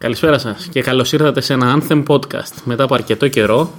[0.00, 2.62] Καλησπέρα σας και καλώς ήρθατε σε ένα Anthem podcast.
[2.64, 3.70] Μετά από αρκετό καιρό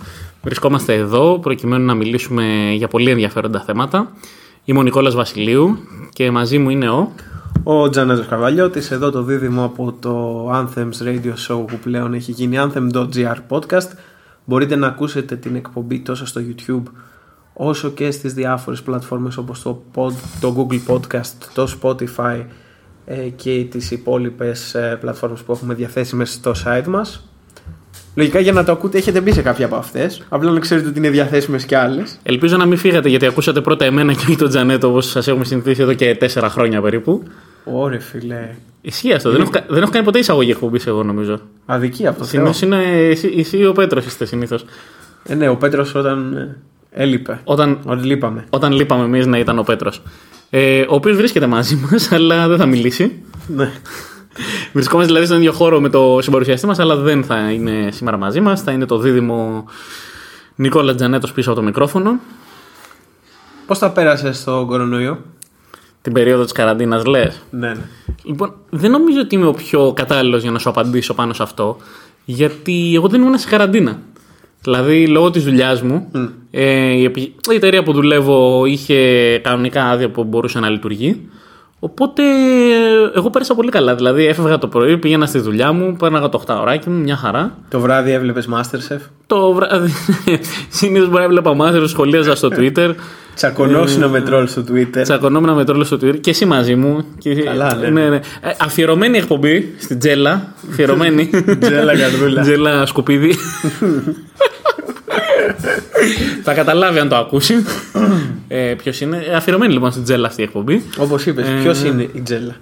[0.43, 4.11] βρισκόμαστε εδώ προκειμένου να μιλήσουμε για πολύ ενδιαφέροντα θέματα.
[4.65, 5.77] Είμαι ο Νικόλας Βασιλείου
[6.13, 7.11] και μαζί μου είναι ο...
[7.63, 12.57] Ο Τζανέτος Καρβαλιώτης, εδώ το δίδυμο από το Anthems Radio Show που πλέον έχει γίνει
[12.59, 13.89] Anthem.gr podcast.
[14.45, 16.83] Μπορείτε να ακούσετε την εκπομπή τόσο στο YouTube
[17.53, 22.45] όσο και στις διάφορες πλατφόρμες όπως το, pod, το Google Podcast, το Spotify ε,
[23.35, 27.25] και τις υπόλοιπες ε, πλατφόρμες που έχουμε διαθέσιμες στο site μας.
[28.15, 30.21] Λογικά για να το ακούτε έχετε μπει σε κάποια από αυτές.
[30.29, 32.19] Απλά να ξέρετε ότι είναι διαθέσιμες και άλλες.
[32.23, 35.45] Ελπίζω να μην φύγατε γιατί ακούσατε πρώτα εμένα και όχι τον Τζανέτο όπως σας έχουμε
[35.45, 37.23] συνηθίσει εδώ και τέσσερα χρόνια περίπου.
[37.63, 38.49] Ωρε φιλέ.
[38.81, 39.31] Ισχύει αυτό.
[39.31, 41.39] Δεν, έχω, κα- δεν έχω κάνει ποτέ εισαγωγή εκπομπή εγώ νομίζω.
[41.65, 42.39] Αδικία από το Θεό.
[42.53, 44.65] Συνήθως είναι εσύ, εσύ ή ο Πέτρος είστε συνήθως.
[45.27, 46.57] Ε, ναι, ο Πέτρος όταν ε,
[46.91, 47.39] έλειπε.
[47.43, 48.45] Όταν, Όταν λείπαμε.
[48.49, 50.01] όταν λείπαμε εμείς να ήταν ο Πέτρος.
[50.53, 53.23] Ε, ο οποίος βρίσκεται μαζί μας, αλλά δεν θα μιλήσει.
[53.47, 53.71] Ναι.
[54.73, 58.39] Βρισκόμαστε δηλαδή στον ίδιο χώρο με το συμπαρουσιαστή μας, αλλά δεν θα είναι σήμερα μαζί
[58.41, 58.61] μας.
[58.61, 59.65] Θα είναι το δίδυμο
[60.55, 62.19] Νικόλα Τζανέτος πίσω από το μικρόφωνο.
[63.65, 65.21] Πώς τα πέρασες στο κορονοϊό,
[66.01, 67.81] Την περίοδο της καραντίνας, λες; Ναι, ναι.
[68.23, 71.77] Λοιπόν, δεν νομίζω ότι είμαι ο πιο κατάλληλος για να σου απαντήσω πάνω σε αυτό,
[72.25, 73.99] γιατί εγώ δεν ήμουν σε καραντίνα.
[74.61, 76.07] Δηλαδή, λόγω της δουλειάς μου,
[76.51, 78.97] ε, η, επι- η εταιρεία που δουλεύω είχε
[79.43, 81.29] κανονικά άδεια που μπορούσε να λειτουργεί.
[81.79, 83.95] Οπότε, ε, εγώ πέρασα πολύ καλά.
[83.95, 87.57] Δηλαδή, έφευγα το πρωί, πήγαινα στη δουλειά μου, πέρναγα το 8 ωράκι μου, μια χαρά.
[87.69, 89.91] Το βράδυ έβλεπες Masterchef; Το βράδυ.
[90.69, 92.89] Συνήθως μπορεί να έβλεπα μάθημα, σχολίαζα στο Twitter.
[93.35, 95.01] Τσακωνόσουνα με τρόλ στο Twitter.
[95.03, 97.05] Τσακωνόμουν με τρόλο στο Twitter και εσύ μαζί μου.
[97.17, 97.33] Και...
[97.35, 97.89] Καλά, ναι.
[97.89, 98.15] ναι, ναι.
[98.15, 98.21] Ε,
[98.61, 100.53] αφιερωμένη εκπομπή στην Τζέλα.
[100.71, 101.29] Αφιερωμένη.
[101.61, 102.41] Τζέλα καρδούλα.
[102.41, 103.35] Τζέλα σκουπίδι.
[106.43, 107.55] Θα καταλάβει αν το ακούσει.
[108.47, 109.23] ε, Ποιος είναι.
[109.29, 110.83] Ε, Αφιερωμένη λοιπόν στην Τζέλα αυτή η εκπομπή.
[110.97, 112.55] Όπως είπες, Ε, ποιος είναι η Τζέλα;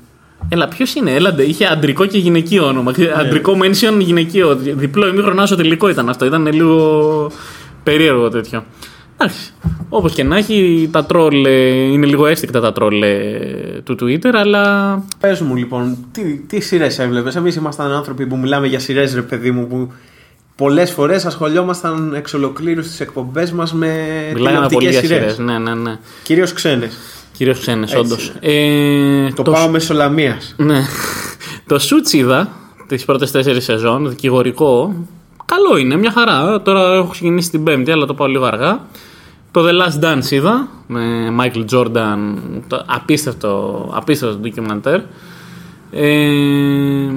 [0.50, 1.44] Έλα, ποιος είναι, έλαντε.
[1.44, 2.94] Είχε αντρικό και γυναικείο όνομα.
[3.20, 4.56] Αντρικό mention, γυναικείο.
[4.56, 6.26] Διπλό ημίχρονο άσο τελικό ήταν αυτό.
[6.26, 7.32] Ήταν λίγο
[7.84, 8.64] περίεργο τέτοιο.
[9.22, 9.52] Εντάξει.
[9.90, 14.32] Όπως και να έχει, τα τρόλ ε, είναι λίγο αίσθηκτα τα τρόλ ε, του Twitter,
[14.34, 19.16] αλλά Πες μου λοιπόν, τι, τι σειρές έβλεπες; Εμείς ήμασταν άνθρωποι που μιλάμε για σειρές,
[19.16, 19.92] ρε παιδί μου, που
[20.56, 23.96] πολλές φορές ασχολιόμασταν εξ ολοκλήρου στις εκπομπές μας με
[24.34, 25.18] μιλάγαμε πολύ για σειρές.
[25.20, 25.38] σειρές.
[25.38, 25.98] Ναι, ναι, ναι.
[26.24, 26.98] Κυρίως ξένες.
[27.38, 28.34] Κυρίως ξένες, Έτσι όντως.
[28.40, 30.54] Ε, Το, πάω μεσολαμίας.
[30.58, 30.82] Ναι.
[31.68, 32.50] το Suits είδα
[32.88, 34.94] τις πρώτες τέσσερις σεζόν, δικηγορικό.
[35.46, 36.62] Καλό είναι, μια χαρά.
[36.62, 38.80] Τώρα έχω ξεκινήσει την Πέμπτη, αλλά το πάω λίγο αργά.
[39.52, 42.18] Το The Last Dance είδα με Michael Jordan.
[42.68, 45.02] Το απίστευτο, απίστευτο ντοκιμαντέρ.
[45.92, 47.10] Ε,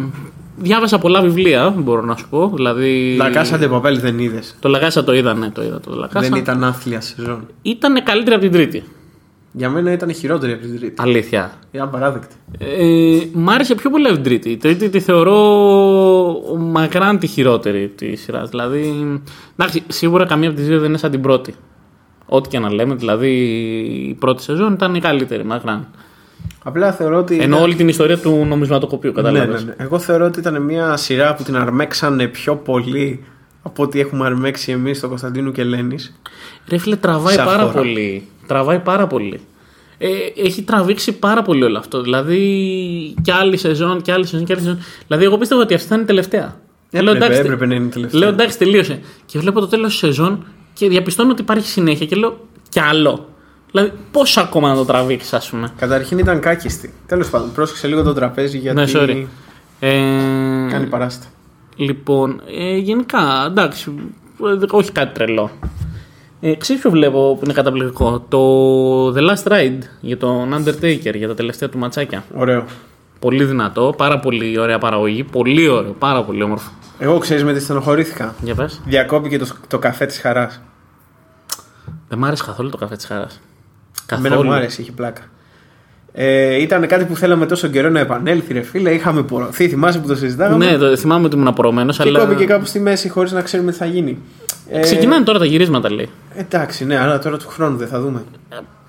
[0.57, 2.53] διάβασα πολλά βιβλία, μπορώ να σου πω.
[2.55, 4.57] Δηλαδή, Λακάσατε παπέλ δεν είδες.
[4.61, 5.81] Το Λαγάσα το είδα, ναι, το είδα.
[5.81, 6.29] Το Λαγάσα.
[6.29, 7.47] Δεν ήταν άθλια σεζόν.
[7.63, 8.83] Ήταν καλύτερη από την τρίτη.
[9.53, 10.95] Για μένα ήταν χειρότερη από την τρίτη.
[10.97, 11.53] Αλήθεια.
[11.71, 12.35] Είναι απαράδεκτη.
[12.59, 14.51] Ε, μ' άρεσε πιο πολύ από την τρίτη.
[14.51, 15.37] Η τρίτη τη θεωρώ
[16.59, 18.49] μακράν τη χειρότερη της σειράς.
[18.49, 18.95] Δηλαδή,
[19.57, 21.55] εντάξει, σίγουρα καμία από τις δύο δεν είναι σαν την πρώτη.
[22.35, 23.31] Ό,τι και να λέμε, δηλαδή
[24.09, 25.89] η πρώτη σεζόν ήταν η καλύτερη, μακράν.
[26.63, 27.39] Απλά θεωρώ ότι.
[27.41, 29.65] Ενώ όλη την ιστορία του νομισματοκοπείου, ναι, κατάλαβες.
[29.65, 29.85] ναι, ναι.
[29.85, 33.25] Εγώ θεωρώ ότι ήταν μια σειρά που την αρμέξανε πιο πολύ
[33.63, 36.21] από ό,τι έχουμε αρμέξει εμείς στο Κωνσταντίνου και Ελένης.
[36.69, 37.73] Ρε φίλε, τραβάει Σαν πάρα χώρα.
[37.73, 38.27] πολύ.
[38.47, 39.41] Τραβάει πάρα πολύ.
[39.99, 42.03] Ε, έχει τραβήξει πάρα πολύ όλο αυτό.
[42.03, 42.41] Δηλαδή,
[43.23, 44.79] και άλλη σεζόν, και άλλη σεζόν, και άλλη σεζόν.
[45.07, 46.57] Δηλαδή, εγώ πίστευα ότι αυτή θα είναι η τελευταία.
[46.91, 48.21] Έπρεπε, εντάξει, έπρεπε να είναι η τελευταία.
[48.21, 49.01] Λέω εντάξει, τελείωσε.
[49.27, 52.39] Και βλέπω το τέλος της σεζόν και διαπιστώνω ότι υπάρχει συνέχεια και λέω
[52.69, 53.27] κι άλλο.
[53.71, 55.73] Δηλαδή, πόσο ακόμα να το τραβήξεις, ας πούμε.
[55.77, 56.93] Καταρχήν ήταν κάκιστη.
[57.07, 59.25] Τέλος πάντων, πρόσεξε λίγο το τραπέζι γιατί Ναι, sorry.
[59.81, 59.91] Ε,
[60.71, 61.27] κάνει παράστα.
[61.77, 63.95] Λοιπόν, ε, γενικά, εντάξει,
[64.43, 65.51] ε, όχι κάτι τρελό.
[66.41, 68.43] Ε, ξέρεις ποιο βλέπω που είναι καταπληκτικό; Το
[69.09, 72.25] The Last Ride για τον Undertaker, για τα τελευταία του ματσάκια.
[72.37, 72.65] Ωραίο.
[73.19, 76.71] Πολύ δυνατό, πάρα πολύ ωραία παραγωγή, πολύ ωραίο, πάρα πολύ όμορφο.
[77.05, 78.35] Εγώ ξέρεις με τι στενοχωρήθηκα.
[78.43, 78.81] Για πες.
[78.85, 80.61] Διακόπηκε το, το καφέ της χαράς.
[82.09, 83.41] Δεν μ' άρεσε καθόλου το καφέ της χαράς.
[84.07, 84.49] Εμένα Καθόλου.
[84.49, 85.23] μου άρεσε, είχε πλάκα.
[86.13, 88.91] Ε, ήταν κάτι που θέλαμε τόσο καιρό να επανέλθει, ρε φίλε.
[88.91, 92.19] Είχαμε πορωθεί, θυμάσαι που το συζητάγαμε; Ναι, το, θυμάμαι ότι ήμουν απορρομένος, και αλλά...
[92.19, 94.19] κόπηκε κάπου στη μέση χωρίς να ξέρουμε τι θα γίνει.
[94.71, 96.09] Ε, Ξεκινάνε τώρα τα γυρίσματα, λέει.
[96.35, 98.25] Εντάξει, ναι, αλλά τώρα του χρόνου δεν θα δούμε.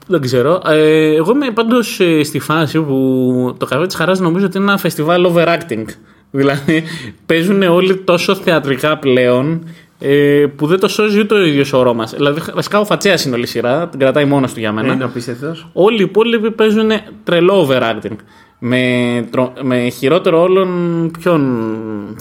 [0.07, 0.61] Δεν ξέρω.
[0.67, 1.81] Ε, εγώ είμαι πάντω
[2.23, 5.85] στη φάση που το καφέ της χαράς νομίζω ότι είναι ένα φεστιβάλ overacting.
[6.35, 6.83] Δηλαδή
[7.25, 9.63] παίζουν όλοι τόσο θεατρικά πλέον
[9.99, 12.13] ε, που δεν το σώζει ούτε ο ίδιος ο Ρώμας.
[12.13, 14.93] Δηλαδή βασικά ο Φατσέας είναι όλη η σειρά, την κρατάει μόνος του για μένα.
[14.93, 15.67] Είναι απίστευτος.
[15.73, 16.89] Όλοι οι υπόλοιποι παίζουν
[17.23, 18.15] τρελό overacting.
[18.59, 21.41] Με, τρο- με χειρότερο όλων, ποιον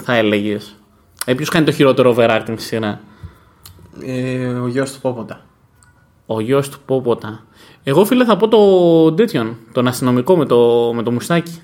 [0.03, 0.76] θα έλεγες;
[1.25, 3.00] Ε, Ποιος κάνει το χειρότερο overacting στη σειρά;
[4.06, 5.41] Ε, ο γιος του Πόποτα.
[6.26, 7.44] Ο γιος του Πόποτα.
[7.82, 11.61] Εγώ φίλε θα πω το τέτοιον, τον αστυνομικό με το, με το μουστάκι.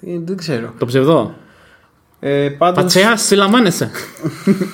[0.00, 0.72] Ε, δεν ξέρω.
[0.78, 1.34] Το ψευδό.
[2.20, 3.90] Ε, πάντως, Πατσέα, συλλαμβάνεσαι.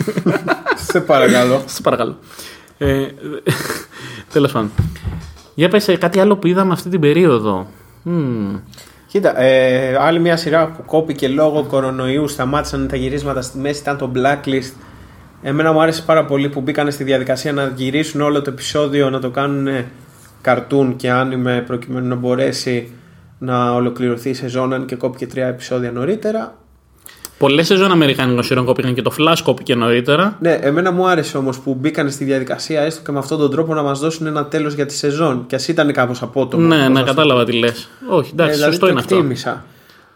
[0.91, 1.63] σε παρακαλώ.
[1.67, 2.19] Σε παρακαλώ.
[2.79, 3.07] Ε,
[4.33, 4.71] Τέλος πάντων.
[5.55, 7.67] Για πες ε, κάτι άλλο που είδαμε αυτή την περίοδο.
[8.03, 8.57] Μμμ.
[9.07, 13.99] Κοίτα, ε, άλλη μια σειρά που κόπηκε λόγω κορονοϊού, σταμάτησαν τα γυρίσματα στη μέση, ήταν
[13.99, 14.73] το Blacklist.
[15.43, 19.21] Εμένα μου άρεσε πάρα πολύ που μπήκαν στη διαδικασία να γυρίσουν όλο το επεισόδιο, να
[19.21, 19.85] το κάνουν
[20.41, 22.93] καρτούν και άνιμε προκειμένου να μπορέσει
[23.39, 26.55] να ολοκληρωθεί η σεζόν αν και κόπηκε τρία επεισόδια νωρίτερα.
[27.39, 30.37] Πολλές σεζόν Αμερικάνικων σειρών κόπηκαν και το Flash κόπηκε νωρίτερα.
[30.41, 33.75] Ναι, εμένα μου άρεσε όμως που μπήκαν στη διαδικασία έστω και με αυτόν τον τρόπο
[33.75, 35.45] να μας δώσουν ένα τέλος για τη σεζόν.
[35.47, 36.67] Και ας ήταν κάπως απότομο.
[36.67, 37.05] ναι, όπως ναι, αυτό.
[37.15, 37.89] κατάλαβα τι λες.
[38.09, 39.15] Όχι, εντάξει, Ε, δηλαδή σωστό το είναι αυτό.
[39.15, 39.65] εκτίμησα.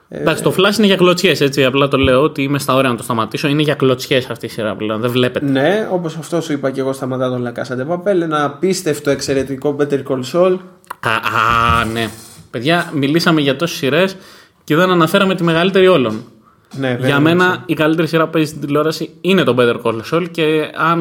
[0.08, 1.64] Εντάξει, το Flash είναι για κλωτσιές, έτσι.
[1.64, 3.48] Απλά το λέω ότι είμαι στα όρια να το σταματήσω.
[3.48, 5.00] Είναι για κλωτσιές αυτή η σειρά πλέον.
[5.00, 5.46] Δεν βλέπετε.
[5.46, 8.20] Ναι, όπως αυτό σου είπα και εγώ σταματά τον Λακάσα Papel.
[8.22, 10.56] Ένα απίστευτο εξαιρετικό Better Call Saul.
[11.00, 12.08] Α, α, ναι.
[12.50, 14.16] Παιδιά, μιλήσαμε για τόσες σειρές
[14.64, 16.24] και δεν αναφέραμε τη μεγαλύτερη όλων.
[16.76, 20.00] Ναι, Για βέβαια, μένα η καλύτερη σειρά που παίζει στην τηλεόραση είναι το Better Call
[20.10, 21.00] Saul και αν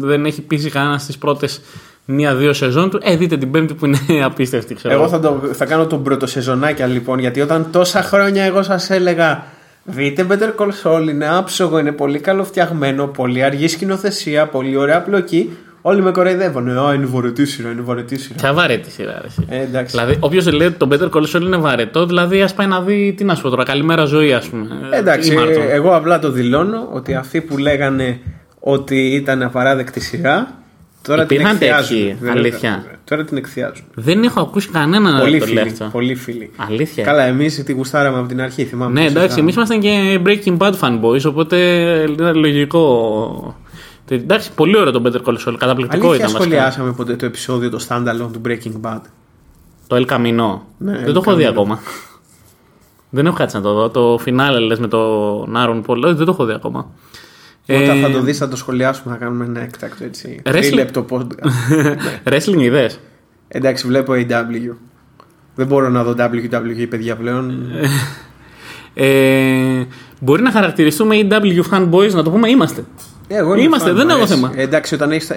[0.00, 1.60] δεν έχει πείσει κανένας στις πρώτες
[2.04, 4.94] μία-δύο σεζόν του, ε, δείτε την πέμπτη που είναι απίστευτη, ξέρω.
[4.94, 9.44] Εγώ θα, το, θα κάνω τον πρωτοσεζονάκια λοιπόν, γιατί όταν τόσα χρόνια εγώ σας έλεγα
[9.90, 15.56] Δείτε Better Call Saul, είναι άψογο, είναι πολύ καλοφτιαγμένο, πολύ αργή σκηνοθεσία, πολύ ωραία πλοκή.
[15.88, 16.78] Όλοι με κοροϊδεύουν.
[16.78, 18.34] Α, είναι βαρετή σειρά, είναι βαρετή σειρά.
[18.40, 19.46] Ποια βαρέτη σειρά, ρε, εσύ.
[19.48, 19.96] Ε, εντάξει.
[19.98, 23.14] Δηλαδή, όποιος λέει ότι το Better Call Saul είναι βαρετό, δηλαδή ας πάει να δει
[23.16, 24.66] τι να σου πω τώρα, καλημέρα ζωή, ας πούμε.
[24.92, 25.62] Ε, εντάξει, Ή Μάρτον.
[25.62, 28.18] ε, εγώ απλά το δηλώνω ότι αυτοί που λέγανε
[28.60, 30.52] ότι ήταν απαράδεκτη σειρά,
[31.02, 31.96] τώρα Υπήρχαν την εκθιάζουν.
[31.96, 32.68] τέτοιοι, Δεν αλήθεια.
[32.68, 33.84] είναι- Τώρα την εκθιάζουν.
[33.94, 35.60] Δεν έχω ακούσει κανέναν να πολύ το λέει φίλοι.
[35.72, 35.88] αυτό.
[35.92, 36.50] Πολύ φίλοι.
[36.56, 37.04] Αλήθεια.
[37.04, 38.92] Καλά, εμείς τη γουστάραμε από την αρχή, θυμάμαι.
[39.00, 39.40] Ναι, το εντάξει, συζητάμε.
[39.40, 41.56] εμείς ήμασταν και Breaking Bad fanboys, οπότε
[42.08, 43.56] είναι λογικό.
[44.14, 46.42] Εντάξει, πολύ ωραίο το Better Call Saul, καταπληκτικό Αλήθεια ήταν βασικά.
[46.42, 49.00] σχολιάσαμε ποτέ το επεισόδιο το standalone του Breaking Bad;
[49.86, 50.58] Το El Camino.
[50.78, 51.50] Ναι, Δεν El το έχω δει Camino.
[51.50, 51.78] ακόμα.
[53.10, 53.88] Δεν έχω κάτσει να το δω.
[53.90, 56.00] Το φινάλε λες με τον Άρον Πολ.
[56.00, 56.86] Δεν το έχω δει ακόμα.
[57.68, 60.42] Όταν Ε, θα το δεις, θα το σχολιάσουμε, θα κάνουμε ένα έκτακτο έτσι.
[60.44, 60.50] Wrestling.
[60.52, 61.48] Τρίλεπτο podcast.
[62.32, 62.90] Wrestling είδε.
[63.48, 64.74] Εντάξει, βλέπω AW.
[65.54, 67.50] Δεν μπορώ να δω WWE παιδιά πλέον.
[68.94, 69.82] Ε,
[70.20, 72.84] μπορεί να χαρακτηριστούμε EW fanboys, να το πούμε είμαστε.
[73.28, 74.34] Ε, εγώ είμαι Είμαστε, fan, δεν μου έχω αρέσει.
[74.34, 74.52] θέμα.
[74.56, 75.32] Ε, εντάξει, όταν έχεις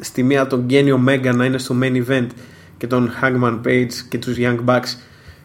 [0.00, 2.26] στη μία τον Γκένιο Μέγκα να είναι στο main event
[2.76, 4.96] και τον Hangman Page και τους Young Bucks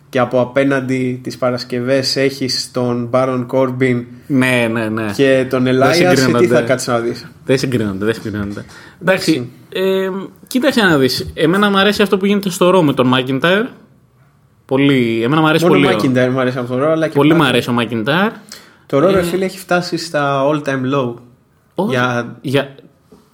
[0.10, 5.12] και από απέναντι τις Παρασκευές έχεις τον Baron Corbin Ναι, ναι, ναι.
[5.16, 6.40] και τον Elias συγκρίνονται.
[6.40, 8.66] τι θα κάτσεις να δεις Δεν συγκρίνονται, δεν συγκρίνονται.
[9.02, 10.10] Εντάξει, ε,
[10.48, 11.32] κοίταξε να δεις.
[11.34, 13.66] Εμένα μου αρέσει αυτό που γίνεται στο Ρο με τον McIntyre.
[14.68, 15.94] Πολύ, εμένα μου αρέσει Μόνο πολύ.
[15.94, 17.42] ο ο- McIntyre μου αρέσει αυτό το ρόλο αλλά και Πολύ πάλι.
[17.42, 18.32] μου αρέσει ο McIntyre.
[18.86, 21.14] Το ρόλο φίλε έχει φτάσει στα all time low
[21.76, 22.76] Όχι, για, για,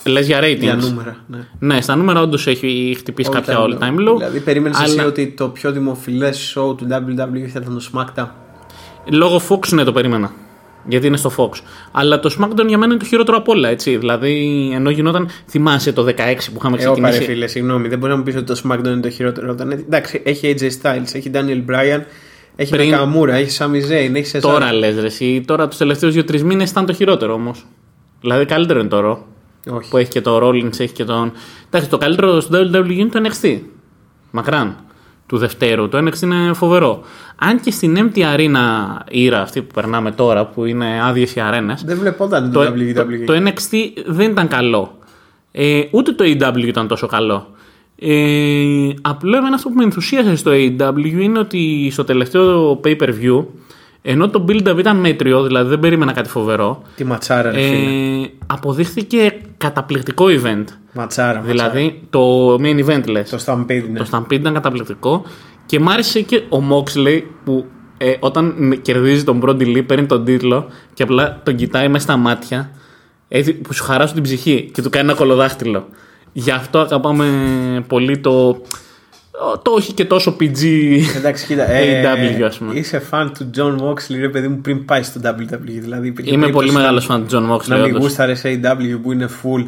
[0.06, 0.58] λες για ratings.
[0.60, 1.38] για νούμερα ναι.
[1.60, 4.16] Ναι, στα νούμερα όντως έχει χτυπήσει All κάποια time all time low.
[4.18, 8.28] Δηλαδή περίμενες αλλά εσύ ότι το πιο δημοφιλές show του WWE θα ήταν το SmackDown;
[9.12, 10.32] Λόγω Fox ναι, το περίμενα.
[10.88, 11.50] Γιατί είναι στο Fox.
[11.92, 13.70] Αλλά το SmackDown για μένα είναι το χειρότερο από όλα.
[13.70, 13.98] Έτσι.
[13.98, 15.30] Δηλαδή, ενώ γινόταν.
[15.50, 17.24] Θυμάσαι το 16 που είχαμε Εγώ πάρε ξεκινήσει.
[17.24, 19.52] φίλε, συγγνώμη, δεν μπορεί να μου πεις ότι το SmackDown είναι το χειρότερο.
[19.52, 19.72] Όταν...
[19.72, 22.02] Εντάξει, έχει AJ Styles, έχει Daniel Bryan,
[22.56, 24.42] έχει Πριν- Nakamura, έχει Sami Zayn, έχει Cesaro.
[24.42, 25.06] Τώρα λες, ρε.
[25.06, 27.66] Εσύ, τώρα τους τελευταίους 2-3 μήνες ήταν το χειρότερο όμως.
[28.22, 29.18] Δηλαδή, καλύτερο είναι το Raw.
[29.74, 29.90] Όχι.
[29.90, 31.32] Που έχει και το Rollins, έχει και τον.
[31.68, 33.60] Εντάξει, το καλύτερο στο WWE είναι το NXT.
[34.32, 34.76] Μακράν.
[35.26, 35.90] Του Δευτέρου.
[35.90, 37.04] Το NXT είναι φοβερό.
[37.50, 38.60] Αν και στην empty arena
[39.10, 43.26] ήρα αυτή που περνάμε τώρα, που είναι άδειες οι αρένες, Δεν βλεπόταν το, το, WWE.
[43.26, 44.98] το, το NXT δεν ήταν καλό.
[45.52, 47.48] Ε, ούτε το AW ήταν τόσο καλό.
[48.00, 53.46] Ε, απλά εμένα αυτό που με ενθουσίασε στο AW είναι ότι στο τελευταίο pay-per-view
[54.02, 58.22] ενώ το build-up ήταν μέτριο, δηλαδή δεν περίμενα κάτι φοβερό Τη ματσάρα, ρε φίλε.
[58.22, 60.64] ε, αποδείχθηκε καταπληκτικό event.
[60.94, 61.42] Ματσάρα, ματσάρα.
[61.42, 63.30] Δηλαδή το main event λες.
[63.30, 64.00] Το Stampede, ναι.
[64.00, 65.26] Το Stampede ήταν καταπληκτικό
[65.66, 67.66] και μ' άρεσε και ο Moxley που
[67.98, 72.18] ε, όταν κερδίζει τον Brody Lee παίρνει τον τίτλο και απλά τον κοιτάει μέσα στα
[72.18, 72.72] μάτια
[73.28, 75.88] έτσι, που σου χαράσουν την ψυχή και του κάνει ένα κολοδάχτυλο.
[76.34, 77.28] Γι' αυτό αγαπάμε
[77.88, 78.54] πολύ το,
[79.62, 80.64] το όχι και τόσο PG
[81.16, 81.70] Εντάξει, κοίτα.
[81.72, 82.74] Ε, AW ας πούμε.
[82.74, 85.60] Είσαι φαν του John Moxley, ρε παιδί μου, πριν πάει στο WWE.
[85.66, 87.68] Δηλαδή, υπήρχε Είμαι περίπτωση πολύ να- μεγάλος φαν του John Moxley.
[87.68, 88.02] Να μην όντως.
[88.02, 89.68] γούσταρες AW που είναι full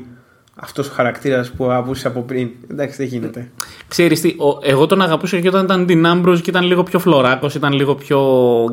[0.56, 2.50] αυτός ο χαρακτήρας που αβούσε από πριν.
[2.72, 3.50] Εντάξει, δεν γίνεται.
[3.88, 7.00] Ξέρεις τι, ο- εγώ τον αγαπούσα και όταν ήταν Dean Ambrose και ήταν λίγο πιο
[7.00, 8.20] φλωράκος, ήταν λίγο πιο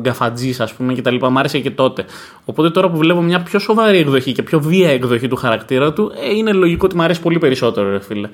[0.01, 1.29] γκαφατζής ας πούμε και τα λοιπά.
[1.29, 2.05] Μ' άρεσε και τότε.
[2.45, 6.11] Οπότε τώρα που βλέπω μια πιο σοβαρή εκδοχή και πιο βίαια εκδοχή του χαρακτήρα του,
[6.31, 8.29] ε, είναι λογικό ότι μ' αρέσει πολύ περισσότερο, ρε φίλε.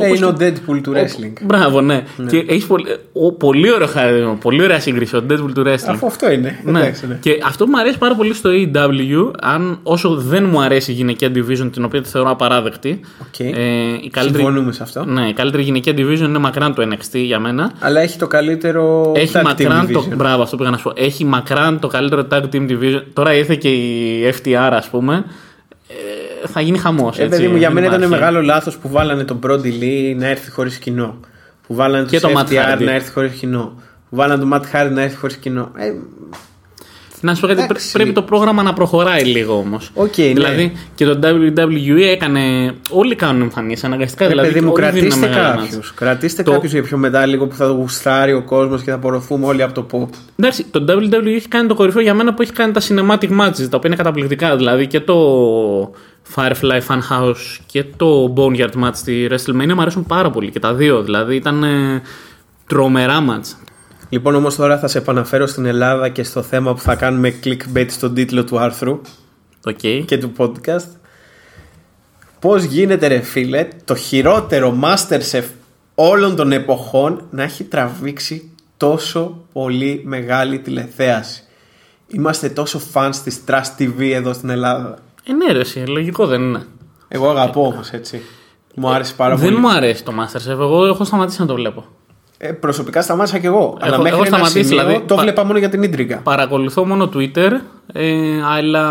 [0.00, 1.32] Ε, Όπως είναι ο και- Deadpool του wrestling.
[1.42, 2.02] Μπράβο, ναι.
[2.28, 5.88] Και έχεις πολύ, ο, πολύ ωραίο χαρακτήρα, πολύ ωραία σύγκριση, ο Deadpool του wrestling.
[5.88, 6.60] Αφού αυτό είναι.
[6.64, 6.78] Ναι.
[6.80, 7.18] Εντάξει, ναι.
[7.20, 10.94] Και αυτό που μου αρέσει πάρα πολύ στο AEW, αν όσο δεν μου αρέσει η
[10.94, 13.00] γυναικεία division, την οποία τη θεωρώ απαράδεκτη, αυτή.
[13.20, 13.38] Οκ.
[13.40, 13.52] Ε,
[14.02, 15.04] η καλύτερη, Συμφωνούμε σε αυτό.
[15.04, 17.72] ναι, η καλύτερη γυναικεία division είναι μακράν το NXT για μένα.
[17.78, 20.00] Αλλά έχει το καλύτερο Έχει tag team μακράν το.
[20.10, 20.16] division.
[20.16, 20.92] Μπράβο, αυτό πήγα να σου πω.
[20.94, 23.02] Έχει μακράν το καλύτερο tag team division.
[23.12, 25.24] Τώρα ήρθε και η FTR, ας πούμε.
[25.88, 27.18] Ε, θα γίνει χαμός.
[27.18, 30.50] Ε, παιδί μου, για μένα ήταν μεγάλο λάθος που βάλανε τον Brody Lee να έρθει
[30.50, 31.20] χωρίς κοινό.
[31.66, 32.84] Που βάλανε Και τον το FTR Matt Hardy.
[32.84, 33.72] να έρθει χωρίς κοινό.
[34.10, 35.70] Που βάλανε τον Matt Hardy να έρθει χωρίς κοινό.
[35.76, 35.92] Ε,
[37.20, 37.90] Να σου πω κάτι, Εντάξει.
[37.92, 39.90] πρέ- πρέπει το πρόγραμμα να προχωράει λίγο όμως.
[39.94, 40.24] Οκ, ναι.
[40.32, 42.74] Δηλαδή και το WWE έκανε.
[42.90, 44.24] Όλοι κάνουν εμφανίσεις αναγκαστικά.
[44.24, 45.74] ε, δηλαδή, παιδί μου, όλοι δίνουν κρατήστε μεγάλα κάποιους.
[45.74, 45.92] ματς.
[45.94, 48.96] Κρατήστε Το- κάποιους για πιο μετά λίγο που θα το γουστάρει ο κόσμος και θα
[48.96, 50.08] απορροφούμε όλοι από το pop.
[50.36, 53.66] Εντάξει, το WWE έχει κάνει το κορυφαίο για μένα που έχει κάνει τα cinematic matches,
[53.70, 54.56] τα οποία είναι καταπληκτικά.
[54.56, 55.16] Δηλαδή και το
[56.34, 61.02] Firefly Funhouse και το Boneyard match στη WrestleMania μου αρέσουν πάρα πολύ και τα δύο.
[61.02, 62.02] Δηλαδή ήταν ε,
[62.66, 63.56] τρομερά match.
[64.08, 67.86] Λοιπόν, όμως τώρα θα σε επαναφέρω στην Ελλάδα και στο θέμα που θα κάνουμε clickbait
[67.88, 69.00] στον τίτλο του άρθρου
[69.64, 70.02] Okay.
[70.06, 70.86] και του podcast.
[72.40, 75.44] Πώς γίνεται, ρε φίλε, το χειρότερο Masterchef
[75.94, 81.42] όλων των εποχών να έχει τραβήξει τόσο πολύ μεγάλη τηλεθέαση;
[82.06, 84.98] Είμαστε τόσο fans της Trust TV εδώ στην Ελλάδα.
[85.24, 86.66] Ε, ναι, ρε, εσύ, λογικό δεν είναι.
[87.08, 88.22] Εγώ αγαπώ όμως έτσι.
[88.74, 89.60] Μου άρεσε πάρα δεν πολύ.
[89.60, 90.48] μου αρέσει το Masterchef.
[90.50, 91.84] Εγώ έχω σταματήσει να το βλέπω.
[92.40, 93.76] Ε, προσωπικά σταμάτησα κι εγώ.
[93.80, 96.16] αλλά έχω μέχρι ένα σταματήσει, σημείο δηλαδή, το πα- βλέπα μόνο για την ίντριγκα.
[96.18, 97.50] Παρακολουθώ μόνο Twitter,
[97.92, 98.82] ε, αλλά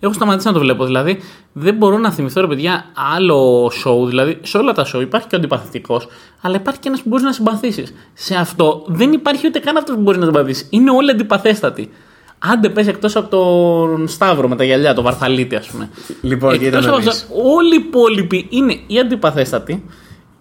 [0.00, 0.84] έχω σταματήσει να το βλέπω.
[0.84, 1.18] Δηλαδή,
[1.52, 2.84] δεν μπορώ να θυμηθώ, ρε παιδιά,
[3.16, 4.06] άλλο show.
[4.06, 6.08] Δηλαδή, σε όλα τα show υπάρχει και ο αντιπαθητικός,
[6.40, 7.94] αλλά υπάρχει και ένας που μπορείς να συμπαθήσεις.
[8.14, 10.66] Σε αυτό δεν υπάρχει ούτε καν αυτός που μπορεί να συμπαθήσει.
[10.70, 11.90] Είναι όλοι αντιπαθέστατοι.
[12.38, 15.88] Άντε πες εκτός από τον Σταύρο με τα γυαλιά, τον Βαρθαλίτη ας πούμε.
[16.22, 17.08] Λοιπόν, Εκτός κοίτα να από δεις.
[17.08, 19.84] αυτά, όλοι οι υπόλοιποι είναι ή αντιπαθέστατοι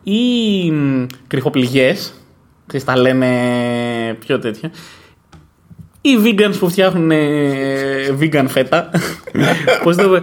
[0.07, 2.13] ή μ, κρυχοπληγές,
[2.67, 3.27] ξέρεις, τα λένε
[4.19, 4.71] πιο τέτοια,
[6.01, 8.89] οι vegans που φτιάχνουν ε, vegan φέτα.
[9.83, 10.21] Πώς το, ε,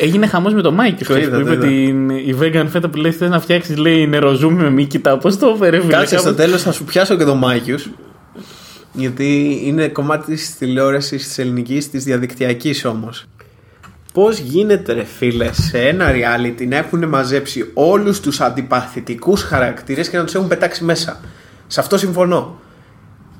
[0.00, 1.66] έγινε χαμός με το Μάικη Το είδα, που το είπε είδα.
[1.66, 5.18] την, η vegan φέτα που λέει θες να φτιάξεις λέει νεροζούμι με μύκητα.
[5.18, 5.92] Πώς το έφερε φίλε.
[5.92, 7.88] Κάτσε στο κάπως- τέλος θα σου πιάσω και τον Mikeius.
[8.92, 13.26] Γιατί είναι κομμάτι της τηλεόρασης της ελληνικής, της διαδικτυακής όμως.
[14.12, 20.16] Πώς γίνεται, ρε φίλε, σε ένα reality να έχουν μαζέψει όλους τους αντιπαθητικούς χαρακτήρες και
[20.16, 21.20] να τους έχουν πετάξει μέσα.
[21.66, 22.56] Σε αυτό συμφωνώ.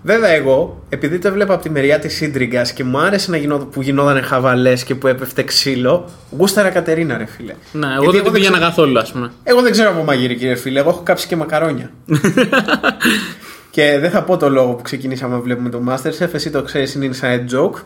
[0.04, 3.58] Βέβαια, εγώ, επειδή το έβλεπα από τη μεριά της Σύντριγκα και μου άρεσε να γινό,
[3.58, 7.54] που γινόταν χαβαλές και που έπεφτε ξύλο, γούσταρα Κατερίνα, ρε φίλε.
[7.72, 9.32] Ναι, εγώ Γιατί δεν την πήγαινα ξέρω- καθόλου ας πούμε.
[9.42, 10.80] εγώ δεν ξέρω από μαγειρική, ρε φίλε.
[10.80, 11.90] Εγώ έχω κάψει και μακαρόνια.
[13.70, 16.28] και δεν θα πω το λόγο που ξεκινήσαμε να βλέπουμε το Masterchef.
[16.34, 17.80] Εσύ το ξέρεις, είναι inside joke.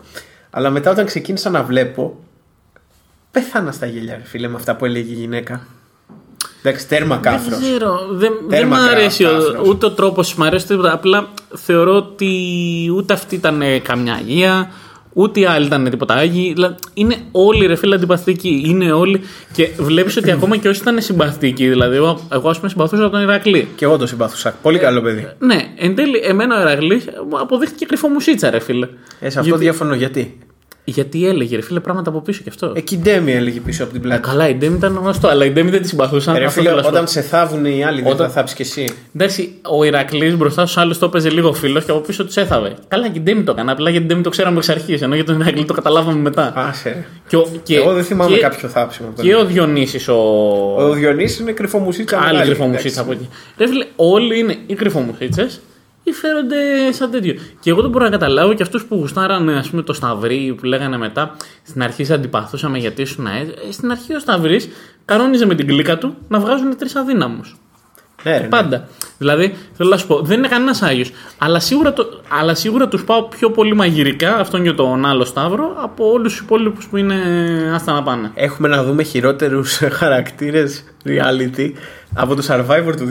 [0.51, 2.19] Αλλά μετά όταν ξεκίνησα να βλέπω,
[3.41, 5.67] πέθανα στα γέλια, ρε φίλε, με αυτά που έλεγε η γυναίκα.
[6.63, 7.51] Εντάξει, τέρμα κάφρο.
[7.51, 7.99] Δεν ξέρω.
[8.11, 9.69] Δεν, δεν Τέρμα μ' αρέσει ο- κάφρος.
[9.69, 10.93] ούτε ο τρόπος που μ' αρέσει τίποτα.
[10.93, 12.31] Απλά θεωρώ ότι
[12.97, 14.71] ούτε αυτή ήταν ε, καμιά αγία,
[15.13, 16.53] ούτε οι άλλοι ήταν τίποτα άγιοι.
[16.53, 18.63] Δηλαδή, είναι όλοι ρε φίλε αντιπαθητικοί.
[18.67, 19.21] Είναι όλοι.
[19.53, 21.69] Και βλέπεις ότι ακόμα και όσοι ήταν συμπαθητικοί.
[21.69, 23.69] Δηλαδή, εγώ, εγώ ας πούμε συμπαθούσα τον Ηρακλή.
[23.77, 24.55] Και εγώ το συμπαθούσα.
[24.63, 25.29] Πολύ καλό παιδί.
[25.39, 28.87] Ναι, εν τέλει, εμένα ο Ηρακλής μου αποδείχτηκε κρυφό μουσίτσα, ρε φίλε.
[29.21, 29.95] Ε, σε αυτό Γιατί- διαφωνώ.
[29.95, 30.39] Γιατί;
[30.89, 32.73] Γιατί έλεγε, ρε φίλε, πράγματα από πίσω κι αυτό.
[32.77, 34.29] Εκεί η Ντέμι έλεγε πίσω από την πλάτη.
[34.29, 36.35] Καλά, η Ντέμι ήταν γνωστό, αλλά η Ντέμι δεν τη συμπαθούσαν.
[36.35, 36.97] Ε, Ρε Αυτό φίλε, θέλω να σου πω.
[36.97, 38.89] όταν σε θάβουν οι άλλοι, δεν Όταν- θα θάψεις κι εσύ.
[39.17, 42.75] Εντάξει, ο Ηρακλής μπροστά στους άλλους το έπαιζε λίγο φίλος και από πίσω τους έθαβε.
[42.89, 43.71] Καλά, και η Ντέμι το έκανε.
[43.73, 45.03] Απλά για την Ντέμι το ξέραμε εξ αρχής.
[45.03, 46.53] Ενώ για τον Ηρακλή το καταλάβαμε μετά.
[46.57, 46.89] Άσε.
[46.89, 47.05] ρε.
[47.29, 49.09] Και, ο- και, Εγώ δεν θυμάμαι και, κάποιο θάψιμο.
[49.09, 50.15] από τον Και ο Διονύσης ο.
[50.79, 52.17] Ο Διονύσης είναι κρυφομουσίτσα.
[52.19, 53.29] Άλλη μεγάλη, κρυφομουσίτσα από εντάξει.
[53.33, 53.65] εκεί.
[53.65, 55.61] Ρε φίλε, όλοι είναι οι κρυφομουσίτσες
[56.07, 57.35] ή φέρονται σαν τέτοιο.
[57.61, 60.65] Και εγώ δεν μπορώ να καταλάβω και αυτούς που γουστάρανε ας πούμε, το Σταυρί που
[60.65, 64.69] λέγανε μετά στην αρχή σε αντιπαθούσαμε γιατί ήσουν ε, Στην αρχή ο Σταυρής
[65.05, 67.57] κανόνιζε με την κλίκα του να βγάζουν τρεις αδύναμους.
[68.31, 68.49] Ναι, ρε, ναι.
[68.49, 68.89] Πάντα.
[69.19, 71.11] Δηλαδή, θέλω να σου πω, δεν είναι κανένας Άγιος.
[71.39, 72.07] Αλλά σίγουρα, το,
[72.41, 76.41] αλλά σίγουρα τους πάω πιο πολύ μαγειρικά, αυτόν και τον άλλο Σταύρο, από όλους τους
[76.43, 77.15] υπόλοιπους που είναι
[77.75, 78.31] άστα να πάνε.
[78.35, 81.71] Έχουμε να δούμε χειρότερους χαρακτήρες reality
[82.15, 83.07] από το Survivor του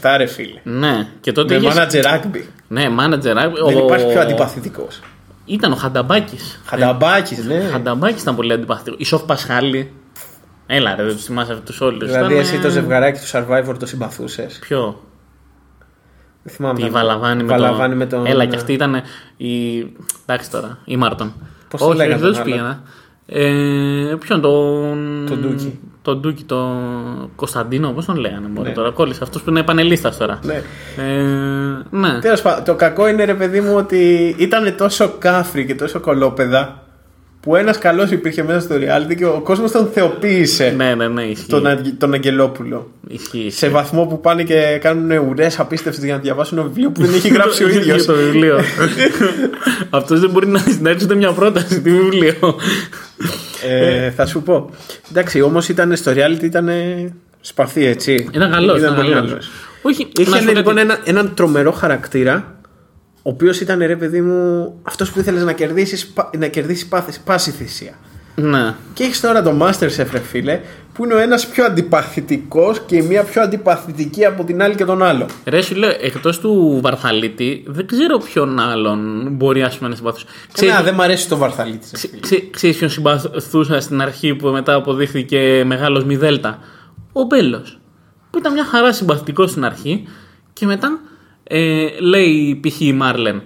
[0.00, 0.60] 2017 ρε φίλε.
[0.62, 1.58] Ναι, και τότε.
[1.58, 2.42] Με είχες- manager rugby.
[2.68, 3.20] Ναι, manager.
[3.20, 5.00] Δεν ο- υπάρχει πιο αντιπαθητικός.
[5.46, 6.60] Ήταν ο Χανταμπάκης.
[6.66, 7.64] Χανταμπάκης, ναι.
[7.68, 9.00] Ο Χανταμπάκης ήταν πολύ αντιπαθητικός.
[9.00, 9.90] Η Σοφ Πασχάλη.
[10.66, 11.98] Έλα, ρε, δεν τους θυμάσαι αυτούς όλου.
[12.06, 15.02] Δηλαδή εσύ το ζευγαράκι του Survivor το συμπαθούσες; Ποιο;
[16.42, 16.80] Δεν θυμάμαι.
[16.80, 17.96] Η τα- Βαλαβάνη με, Βαλαβάνη τον...
[17.98, 18.26] με τον...
[18.26, 19.02] Έλα, και αυτή ήταν
[19.36, 19.78] η.
[20.26, 21.32] Εντάξει τώρα, η Μάρτον.
[21.68, 22.82] Πώς το Όχι, λέγανε δεν τον του άλλο; πήγαινα.
[23.26, 25.24] Ε, ποιον, τον.
[25.28, 25.78] Τον Ντούκι.
[26.02, 28.48] Τον Ντούκι, τον Κωνσταντίνο, πώς τον λέγανε.
[28.48, 28.74] Μωρέ, Ναι.
[28.74, 29.20] τώρα κόλλησε.
[29.22, 30.38] Αυτό που είναι πανελίστας τώρα.
[30.42, 30.62] Ναι.
[30.96, 31.22] Ε,
[31.90, 32.18] ναι.
[32.20, 36.83] Τέλος πάντων, το κακό είναι ρε παιδί μου ότι ήταν τόσο κάφρι και τόσο κολόπεδα
[37.44, 41.22] που ένας καλός υπήρχε μέσα στο reality και ο κόσμος τον θεοποίησε ναι, ναι, ναι,
[41.22, 41.46] ισχύει.
[41.48, 42.90] τον, Αγγε- τον Αγγελόπουλο.
[43.08, 43.50] ισχύει.
[43.50, 47.14] Σε βαθμό που πάνε και κάνουν ουρές απίστευτες για να διαβάσουν ένα βιβλίο που δεν
[47.14, 48.04] έχει γράψει ο Για ίδιος.
[48.04, 48.58] το βιβλίο.
[49.90, 52.56] Αυτός δεν μπορεί να συνέχισε ούτε μια πρόταση τι βιβλίο.
[53.68, 54.70] Ε, θα σου πω.
[55.10, 56.68] Εντάξει, όμως ήταν στο reality ήταν
[57.40, 58.28] σπαθί, έτσι.
[58.32, 58.78] Ήταν καλός.
[58.78, 59.28] Ήταν πολύ καλός.
[59.28, 59.50] καλός.
[59.82, 60.86] Όχι, Είχε να σου πω λοιπόν κάτι.
[60.86, 62.54] ένα, έναν τρομερό χαρακτήρα,
[63.26, 67.50] ο οποίος ήταν ρε παιδί μου αυτός που ήθελες να κερδίσεις να κερδίσεις πάθη- πάση
[67.50, 67.94] θυσία.
[68.36, 68.74] Ναι.
[68.94, 70.60] Και έχεις τώρα το Masterchef, ρε φίλε,
[70.92, 74.84] που είναι ο ένας πιο αντιπαθητικός και η μία πιο αντιπαθητική από την άλλη και
[74.84, 75.26] τον άλλο.
[75.44, 80.26] Ρε σου λέω, εκτός του Βαρθαλίτη, δεν ξέρω ποιον άλλον μπορεί ας πούμε, να συμπαθούσε.
[80.52, 81.88] Ξέρεις, δεν μ' αρέσει το βαρθαλίτη.
[81.92, 82.20] ρε φίλε.
[82.20, 86.58] Ξέ, ξέρεις ποιον συμπαθούσα στην αρχή που μετά αποδείχθηκε μεγάλος μη δέλτα;
[87.12, 87.78] Ο Μπέλος.
[88.30, 90.08] Που ήταν μια χαρά συμπαθητικός στην αρχή
[90.52, 91.00] και μετά
[91.44, 92.80] ε, λέει π.χ.
[92.80, 93.42] η Μάρλεν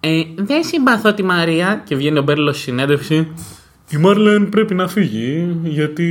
[0.00, 3.28] ε, δεν συμπαθώ τη Μαρία και βγαίνει ο Μπέλος στη συνέντευξη
[3.90, 6.06] η Μάρλεν πρέπει να φύγει γιατί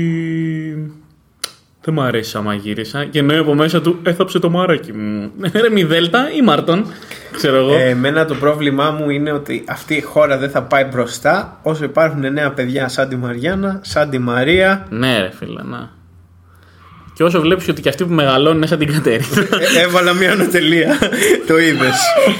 [1.86, 5.32] δεν μ' αρέσει άμα γύρισα και εννοεί από μέσα του έθαψε το μαράκι μου.
[5.62, 6.86] Ρε μη δέλτα ή Μάρτον,
[7.32, 7.74] ξέρω εγώ.
[7.74, 11.84] Ε, εμένα το πρόβλημά μου είναι ότι αυτή η χώρα δεν θα πάει μπροστά όσο
[11.84, 14.88] υπάρχουν νέα παιδιά σαν τη Μαριάννα, σαν τη Μαρία.
[14.89, 15.91] Ναι, ρε φίλε, να.
[17.15, 19.25] Και όσο βλέπεις ότι και αυτοί που μεγαλώνουν είναι σαν την Κατερίνα.
[19.75, 20.98] Ε, έβαλα μια ανωτελεία.
[21.48, 21.95] το είδες.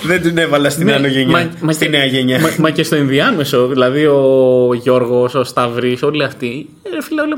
[0.06, 1.52] δεν την έβαλα στην άνω γενιά.
[1.70, 2.38] στη νέα γενιά.
[2.38, 6.70] Ναι, μα, μα και στο Ινδιάμεσο, δηλαδή ο Γιώργος, ο Σταυρής, όλοι αυτοί.
[6.84, 7.38] ε, Ρε φίλε, λέω,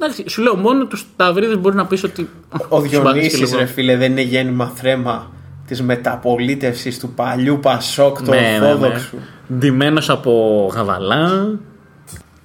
[0.00, 2.28] εντάξει, σου λέω μόνο τους Σταυρίδες μπορεί να πεις ότι.
[2.68, 3.58] Ο συμπαθείς και Διονύσης λίγο.
[3.58, 5.30] ρε φίλε δεν είναι γέννημα θρέμα
[5.66, 8.66] της μεταπολίτευσης του παλιού Πασόκ του Ναι, ναι, ναι.
[8.66, 9.16] Ορθόδοξου.
[9.58, 10.32] Ντυμένος από
[10.74, 11.50] γαβαλά.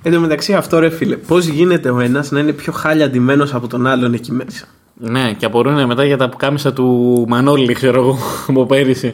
[0.05, 3.53] Εν τω μεταξύ αυτό ρε φίλε, πώς γίνεται ο ένας να είναι πιο χάλια ντυμένος
[3.53, 7.99] από τον άλλον εκεί μέσα; Ναι, και απορούν μετά για τα πουκάμισα του Μανώλη, ξέρω
[8.01, 8.17] εγώ,
[8.47, 9.13] από πέρυσι.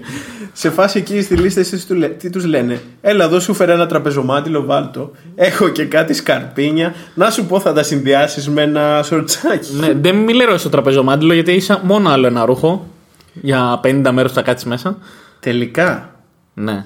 [0.53, 3.73] Σε φάση εκεί στη λίστα εσείς του λέ- τι τους λένε; Έλα εδώ σου φέρα
[3.73, 5.11] ένα τραπεζομάτιλο βάλτο.
[5.35, 6.93] Έχω και κάτι σκαρπίνια.
[7.13, 9.73] Να σου πω θα τα συνδυάσεις με ένα σορτσάκι.
[9.79, 12.87] ναι, δεν μιλέρω στο τραπεζομάντιλο γιατί είσαι μόνο άλλο ένα ρούχο.
[13.33, 14.97] Για 50 μέρε θα κάτσεις μέσα.
[15.39, 16.15] Τελικά
[16.53, 16.85] Ναι.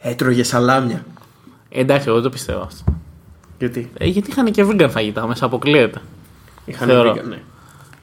[0.00, 1.04] έτρωγε σαλάμια.
[1.72, 2.84] Εντάξει, εγώ δεν το πιστεύω αυτό.
[3.58, 6.00] Γιατί; Ε, γιατί είχαν και vegan φαγητά μέσα, αποκλείεται.
[6.64, 7.12] είχαν Θεωρώ.
[7.12, 7.38] vegan, ναι.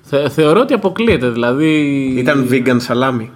[0.02, 1.70] Θε, θεωρώ ότι αποκλείεται, δηλαδή.
[2.18, 3.32] Ήταν vegan σαλάμι.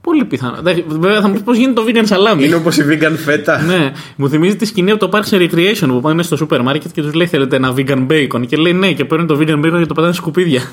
[0.00, 0.56] Πολύ πιθανό.
[0.58, 2.44] Εντάξει, Βέβαια θα μου πεις πώς γίνεται το vegan σαλάμι.
[2.44, 3.62] Είναι όπως η vegan φέτα.
[3.62, 6.92] ναι, μου θυμίζει τη σκηνή από το Parks and Recreation που πάνε στο σούπερ μάρκετ
[6.92, 9.78] και τους λέει Θέλετε ένα vegan bacon; Και λέει ναι, και παίρνει το vegan bacon
[9.78, 10.62] και το πετάνε σκουπίδια.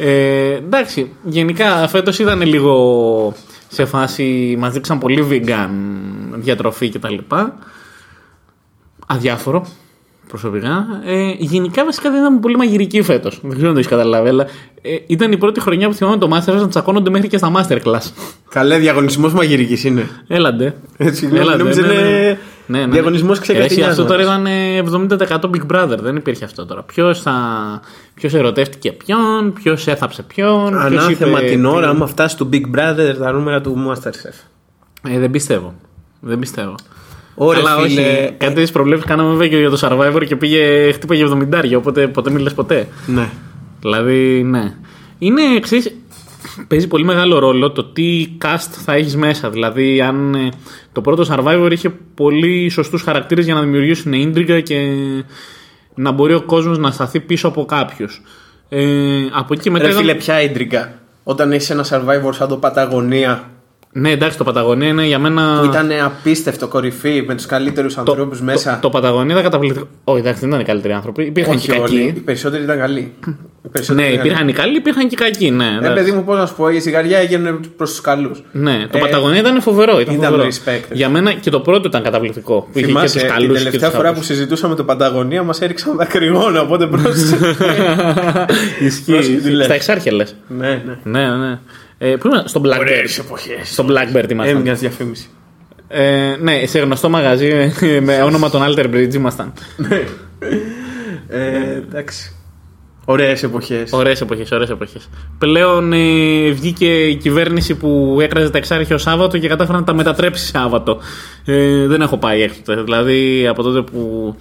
[0.00, 3.34] ε, εντάξει, γενικά φέτος ήταν λίγο
[3.72, 4.56] σε φάση.
[4.58, 5.70] Μας δείξαν πολύ vegan
[6.34, 7.14] διατροφή κτλ.
[9.06, 9.66] Αδιάφορο
[10.28, 10.86] προσωπικά.
[11.04, 13.40] Ε, γενικά βασικά δεν ήταν πολύ μαγειρική φέτος.
[13.42, 14.46] Δεν ξέρω αν το έχεις καταλάβει, αλλά
[14.82, 18.10] ε, ήταν η πρώτη χρονιά που θυμάμαι το Masters να τσακώνονται μέχρι και στα Masterclass.
[18.48, 20.08] Καλέ διαγωνισμός μαγειρικής είναι.
[20.28, 20.74] Έλαντε.
[20.96, 21.28] Έτσι,
[22.66, 23.98] νόμιζα είναι διαγωνισμός ξεκατηνιάσματος.
[23.98, 24.82] Αυτό τώρα ήταν ε,
[25.38, 25.98] 70% Big Brother.
[25.98, 26.82] Δεν υπήρχε αυτό τώρα.
[26.82, 27.34] Ποιος θα...
[28.14, 30.68] ποιος ερωτεύτηκε ποιον, ποιος έθαψε ποιον.
[30.68, 31.66] ποιος Ανάθεμα είπε την τι.
[31.66, 34.34] ώρα, άμα φτάσει του Big Brother τα νούμερα του Masterchef.
[35.10, 35.74] Ε, δεν πιστεύω.
[36.20, 36.74] Δεν πιστεύω.
[37.34, 38.00] Ωραία, Αλλά φίλε.
[38.00, 38.34] όχι.
[38.38, 42.30] Κάτι τέτοιε προβλέψεις κάναμε βέβαια και για το Survivor και πήγε, χτύπαγε 70 οπότε ποτέ
[42.30, 42.88] μην λες ποτέ.
[43.06, 43.28] Ναι.
[43.80, 44.74] Δηλαδή, ναι.
[45.18, 45.96] Είναι εξή.
[46.68, 49.50] Παίζει πολύ μεγάλο ρόλο το τι cast θα έχεις μέσα.
[49.50, 50.48] Δηλαδή, αν ε,
[50.92, 54.80] το πρώτο Survivor είχε πολύ σωστούς χαρακτήρες για να δημιουργήσουν ίντριγκα και
[55.94, 58.22] να μπορεί ο κόσμος να σταθεί πίσω από κάποιους.
[58.68, 58.84] Ε,
[59.32, 59.84] από εκεί και μετά.
[59.84, 60.94] Ρε ήταν- φίλε, ποια ίντρικα.
[61.24, 63.50] Όταν έχει ένα survivor σαν το Παταγωνία
[63.94, 65.58] Ναι, εντάξει, το Παταγωνία είναι για μένα.
[65.60, 68.72] που ήταν απίστευτο κορυφή με τους καλύτερους ανθρώπους μέσα.
[68.74, 69.86] Το, το Παταγωνία ήταν καταπληκτικό.
[70.04, 71.22] Όχι, εντάξει, δεν ήταν οι καλύτεροι άνθρωποι.
[71.24, 72.00] Υπήρχαν Όχι και όλοι.
[72.02, 72.20] Οι κακοί.
[72.20, 73.00] περισσότεροι ήταν καλοί.
[73.00, 73.12] Οι
[73.62, 75.50] Ναι, περισσότεροι ήταν υπήρχαν οι καλοί, υπήρχαν και οι κακοί.
[75.50, 75.74] Ναι, καλοί.
[75.74, 75.94] Ε, εντάξει.
[75.94, 78.42] παιδί μου, πώς να σου πω, η ζυγαριά έγινε προς τους καλούς.
[78.52, 80.00] Ναι, το Ε, Παταγωνία ήταν φοβερό.
[80.00, 80.48] Ήταν, ήταν φοβερό.
[80.64, 80.92] respect.
[80.92, 82.60] Για μένα και το πρώτο ήταν καταπληκτικό.
[82.60, 85.42] Που είχε και Θυμάσαι του την καλού και τελευταία του φορά που συζητούσαμε το Παταγωνία
[85.42, 87.36] μας έριξαν δακρυγόνα, οπότε πρόσεξε.
[88.86, 89.12] Ισχύει.
[89.12, 89.64] Πρόσεχε τι λες.
[89.64, 90.34] Στα εξάρχεια λες.
[90.48, 91.58] ναι, ναι.
[92.02, 92.12] Ναι, ναι.
[92.12, 93.18] Ε, πού ήμασταν, στο Blackbird.
[93.18, 93.72] εποχές.
[93.72, 94.56] Στο Blackbird ήμασταν.
[94.56, 95.28] Έμεινε διαφήμιση.
[95.88, 99.52] Ε, ναι, σε γνωστό μαγαζί ε, με όνομα τον Alter Bridge ήμασταν.
[101.28, 102.36] Ε, εντάξει.
[103.04, 103.92] Ωραίες εποχές.
[103.92, 105.08] Ωραίες εποχές, ωραίες εποχές.
[105.38, 110.46] Πλέον ε, βγήκε η κυβέρνηση που έκραζε τα εξάρχεια Σάββατο και κατάφερε να τα μετατρέψει
[110.46, 111.00] Σάββατο.
[111.44, 112.82] Ε, δεν έχω πάει έκτοτε.
[112.82, 114.34] Δηλαδή από τότε που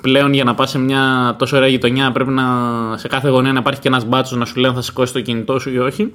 [0.00, 2.44] πλέον για να πας σε μια τόσο ωραία γειτονιά πρέπει να,
[2.96, 5.20] σε κάθε γωνία να υπάρχει και ένας μπάτσος να σου λέει αν θα σηκώσει το
[5.20, 6.12] κινητό σου ή όχι.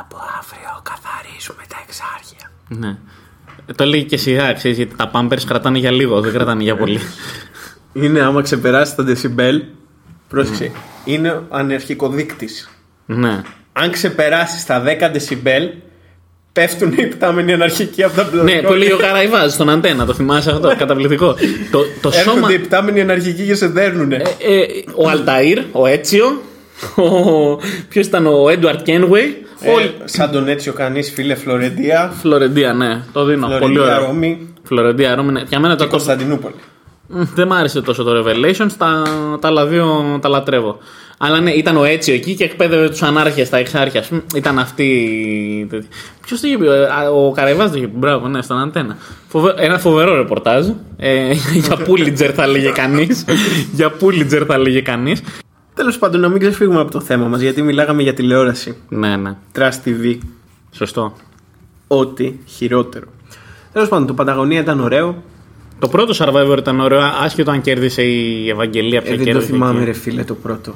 [0.00, 2.50] Από αύριο καθαρίζουμε τα εξάρχεια.
[2.68, 2.96] Ναι.
[3.66, 6.76] Ε, Το έλεγε και σιγά, ξέρεις, γιατί τα πάμπερ κρατάνε για λίγο, δεν κρατάνε για
[6.76, 7.00] πολύ.
[7.92, 9.62] Είναι άμα ξεπεράσει τα δεσιμπέλ.
[10.28, 10.70] Πρόσεξε.
[11.04, 12.68] Είναι ο ανερχικοδείκτης.
[13.06, 13.42] ναι.
[13.72, 15.68] Αν ξεπεράσεις τα 10 δεσιμπέλ,
[16.52, 18.68] πέφτουν οι πτάμενοι αναρχικοί από τα Ναι, πλωτικά.
[18.68, 21.34] το λέει ο Καραϊβάζ στον αντένα, το θυμάσαι αυτό, καταπληκτικό.
[21.70, 22.32] το, το σώμα.
[22.36, 24.16] Έρχονται οι πτάμενοι αναρχικοί και σε δέρνουνε.
[24.38, 26.42] Ε, ε, ο Αλταήρ, ο Έτσιο.
[27.88, 29.26] Ποιος ήταν ο Edward Kenway;
[29.60, 29.70] Ε,
[30.04, 32.12] σαν τον έτσι ο κανείς φίλε Φλωρεντία.
[32.20, 33.46] Φλωρεντία, ναι, το δίνω.
[33.46, 34.06] Πολύ Φλωρεντία, ωραίο.
[34.06, 35.42] Ρώμη Φλωρεντία, Ρώμη, ναι.
[35.48, 36.54] Για μένα και το, Κωνσταντινούπολη.
[37.06, 39.02] Μμ, Δεν μ' άρεσε τόσο το Revelations, τα,
[39.40, 40.78] τα άλλα δύο τα λατρεύω.
[41.18, 44.04] Αλλά ναι, ήταν ο Έτσιο εκεί και εκπαίδευε τους ανάρχες, τα εξάρχεια.
[44.10, 44.88] Μμ, Ήταν αυτή.
[46.26, 48.96] Ποιος το είχε πει, ε, α, ο Καραϊβάς το είχε πει, μπράβο, ναι, στον αντένα.
[49.28, 50.66] Φοβε- Ένα φοβερό ρεπορτάζ.
[50.96, 51.32] Ε,
[51.66, 53.24] για Πούλιτζερ θα λέγε κανείς.
[53.72, 55.22] για Πούλιτζερ θα λέγε κανείς.
[55.78, 58.76] Τέλος πάντων, να μην ξεφύγουμε από το θέμα μας γιατί μιλάγαμε για τηλεόραση.
[58.88, 59.36] Ναι, ναι.
[59.58, 60.18] Trust TV.
[60.70, 61.12] Σωστό.
[61.86, 63.06] Ό,τι χειρότερο.
[63.72, 65.22] Τέλος πάντων, το Πανταγωνία ήταν ωραίο.
[65.78, 68.98] Το πρώτο Survivor ήταν ωραίο, άσχετο αν κέρδισε η Ευαγγελία.
[68.98, 69.84] Ε, ποια δεν το κέρδισε θυμάμαι, εκεί.
[69.84, 70.74] ρε φίλε, το πρώτο.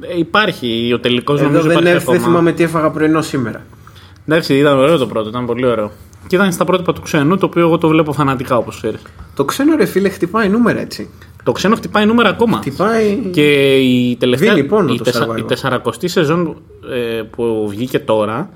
[0.00, 2.30] Ε, υπάρχει ο τελικός Εδώ νομίζω δεν, υπάρχει έρθει, δεν ακόμα.
[2.30, 3.62] θυμάμαι τι έφαγα πρωινό σήμερα.
[4.26, 5.90] Εντάξει, ήταν ωραίο το πρώτο, ήταν πολύ ωραίο.
[6.26, 9.00] Και ήταν στα πρότυπα του ξένου, το οποίο εγώ το βλέπω φανατικά όπως ξέρεις.
[9.34, 11.10] Το ξένο ρε φίλε χτυπάει νούμερα έτσι.
[11.44, 12.56] Το ξένο χτυπάει νούμερα ακόμα.
[12.56, 13.16] Χτυπάει.
[13.32, 14.54] Και η τελευταία.
[14.54, 15.38] Δίνει πόνο η, το τεσα- Survivor.
[15.38, 16.56] η τεσσαρακοστή σεζόν
[16.92, 18.50] ε, που βγήκε τώρα,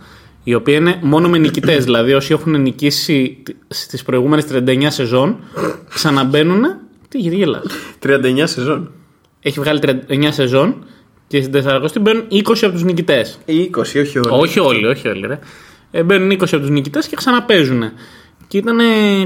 [0.44, 1.84] η οποία είναι μόνο με νικητές.
[1.84, 5.36] δηλαδή, όσοι έχουν νικήσει στις προηγούμενες 39 σεζόν,
[5.88, 6.62] ξαναμπαίνουν.
[7.08, 7.64] Τι γιατί γελάς;
[8.02, 8.90] 39 σεζόν.
[9.40, 10.84] Έχει βγάλει 39 σεζόν
[11.26, 13.38] και στην 40 μπαίνουν 20 από τους νικητές.
[13.44, 14.28] Ή 20, όχι όλοι.
[14.30, 15.26] Όχι όλοι, όχι όλοι.
[15.26, 15.38] Ρε.
[15.90, 17.82] Ε, μπαίνουν 20 από τους νικητές και ξαναπέζουν.
[18.48, 18.78] Και ήταν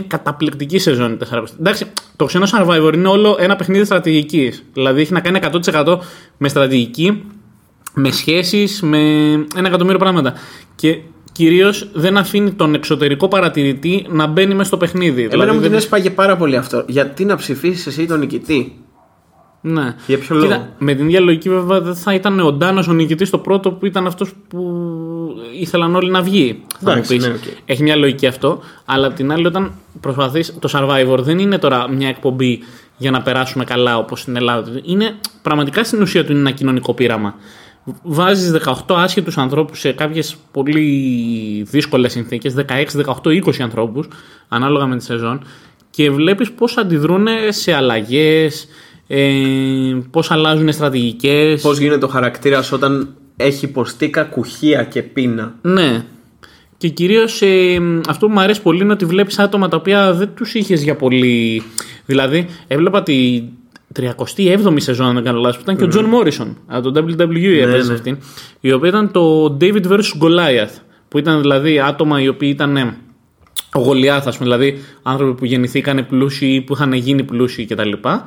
[0.06, 1.42] καταπληκτική σεζόν η 40.
[1.60, 1.84] Εντάξει,
[2.16, 4.64] το ξένο survivor είναι όλο ένα παιχνίδι στρατηγικής.
[4.72, 5.98] Δηλαδή έχει να κάνει 100%
[6.36, 7.22] με στρατηγική,
[7.94, 8.98] με σχέσεις, με
[9.56, 10.34] ένα εκατομμύριο πράγματα.
[10.74, 10.98] Και
[11.32, 15.20] κυρίως δεν αφήνει τον εξωτερικό παρατηρητή να μπαίνει μέσα στο παιχνίδι.
[15.22, 16.84] Εμένα δηλαδή, μου την δεν- έσπαγε πάρα πολύ αυτό.
[16.88, 18.78] Γιατί να ψηφίσεις εσύ τον νικητή;
[19.60, 19.94] Ναι.
[20.06, 22.92] Για ποιο Κοίτα, λόγο; με την ίδια λογική, βέβαια, δεν θα ήταν ο Ντάνος ο
[22.92, 24.58] νικητής στο πρώτο που ήταν αυτός που
[25.60, 26.62] ήθελαν όλοι να βγει.
[26.80, 27.28] Θα Εντάξει, μου πεις.
[27.28, 27.42] ναι, οκ.
[27.64, 28.60] Έχει μια λογική αυτό.
[28.84, 30.54] Αλλά απ' την άλλη, όταν προσπαθείς.
[30.58, 32.58] Το survivor δεν είναι τώρα μια εκπομπή
[32.96, 34.80] για να περάσουμε καλά όπως στην Ελλάδα.
[34.84, 37.34] Είναι πραγματικά στην ουσία του είναι ένα κοινωνικό πείραμα.
[38.02, 44.08] Βάζεις 18 άσχετους ανθρώπους σε κάποιες πολύ δύσκολες συνθήκες, 16, 18, 20 ανθρώπους,
[44.48, 45.44] ανάλογα με τη σεζόν,
[45.90, 48.66] και βλέπεις πώς αντιδρούν σε αλλαγές,
[49.06, 49.30] ε,
[50.10, 51.62] πώς αλλάζουν στρατηγικές.
[51.62, 55.54] Πώς γίνεται ο χαρακτήρας όταν έχει υποστεί κακουχία και πείνα.
[55.62, 56.04] Ναι.
[56.76, 57.42] Και κυρίως
[58.08, 60.96] αυτό που μου αρέσει πολύ είναι ότι βλέπεις άτομα τα οποία δεν τους είχες για
[60.96, 61.62] πολύ.
[62.06, 63.42] Δηλαδή, έβλεπα τη
[64.00, 67.58] 37η σεζόν, αν δεν κάνω λάθος, που ήταν και ο Τζον Μόρισον από το WWE
[67.60, 67.94] έπαιζε ναι.
[67.94, 68.18] αυτήν.
[68.60, 69.98] Η οποία ήταν το David vs.
[70.20, 70.78] Goliath.
[71.08, 72.96] Που ήταν δηλαδή άτομα οι οποίοι ήταν ε,
[73.72, 77.90] ο Γολιάθ, ας πούμε, δηλαδή άνθρωποι που γεννηθήκανε πλούσιοι ή που είχαν γίνει πλούσιοι κτλ.
[77.90, 78.18] Και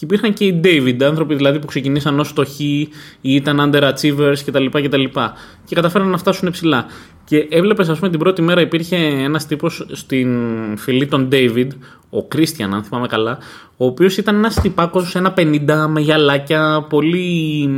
[0.00, 2.88] υπήρχαν και οι David, άνθρωποι δηλαδή που ξεκινήσαν ως φτωχοί
[3.20, 4.66] ή ήταν underachievers κτλ.
[4.66, 5.04] κτλ.
[5.64, 6.86] Και καταφέραν να φτάσουν ψηλά.
[7.24, 10.38] Και έβλεπες, ας πούμε, την πρώτη μέρα υπήρχε ένας τύπος στην
[10.76, 11.68] φυλή των David,
[12.10, 13.38] ο Christian, αν θυμάμαι καλά,
[13.76, 17.70] ο οποίος ήταν ένας τυπάκος, ένα 50 με γυαλάκια, πολύ.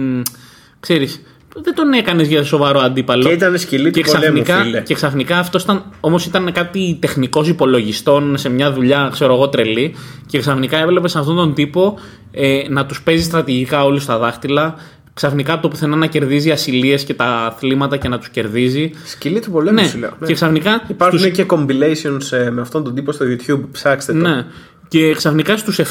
[0.81, 1.22] ξέρεις,
[1.62, 3.22] δεν τον έκανες για σοβαρό αντίπαλο.
[3.22, 4.80] Και ήταν σκυλή του και πολέμου, ξαφνικά, φίλε.
[4.80, 9.94] και ξαφνικά αυτός ήταν, όμως ήταν κάτι τεχνικός υπολογιστών σε μια δουλειά, ξέρω εγώ, τρελή.
[10.26, 11.98] Και ξαφνικά έβλεπες αυτόν τον τύπο
[12.30, 14.74] ε, να τους παίζει στρατηγικά όλους στα δάχτυλα.
[15.14, 18.90] Ξαφνικά από το πουθενά να κερδίζει ασυλίες και τα αθλήματα και να τους κερδίζει.
[19.04, 20.12] Σκυλή του πολέμου Ναι, σου λέω.
[20.20, 20.26] Ναι.
[20.26, 20.82] και ξαφνικά.
[20.88, 23.60] Υπάρχουν στους- και compilations ε, με αυτόν τον τύπο στο YouTube.
[23.72, 24.18] Ψάξτε το.
[24.18, 24.44] Ναι.
[24.88, 25.85] Και ξαφνικά στους 7,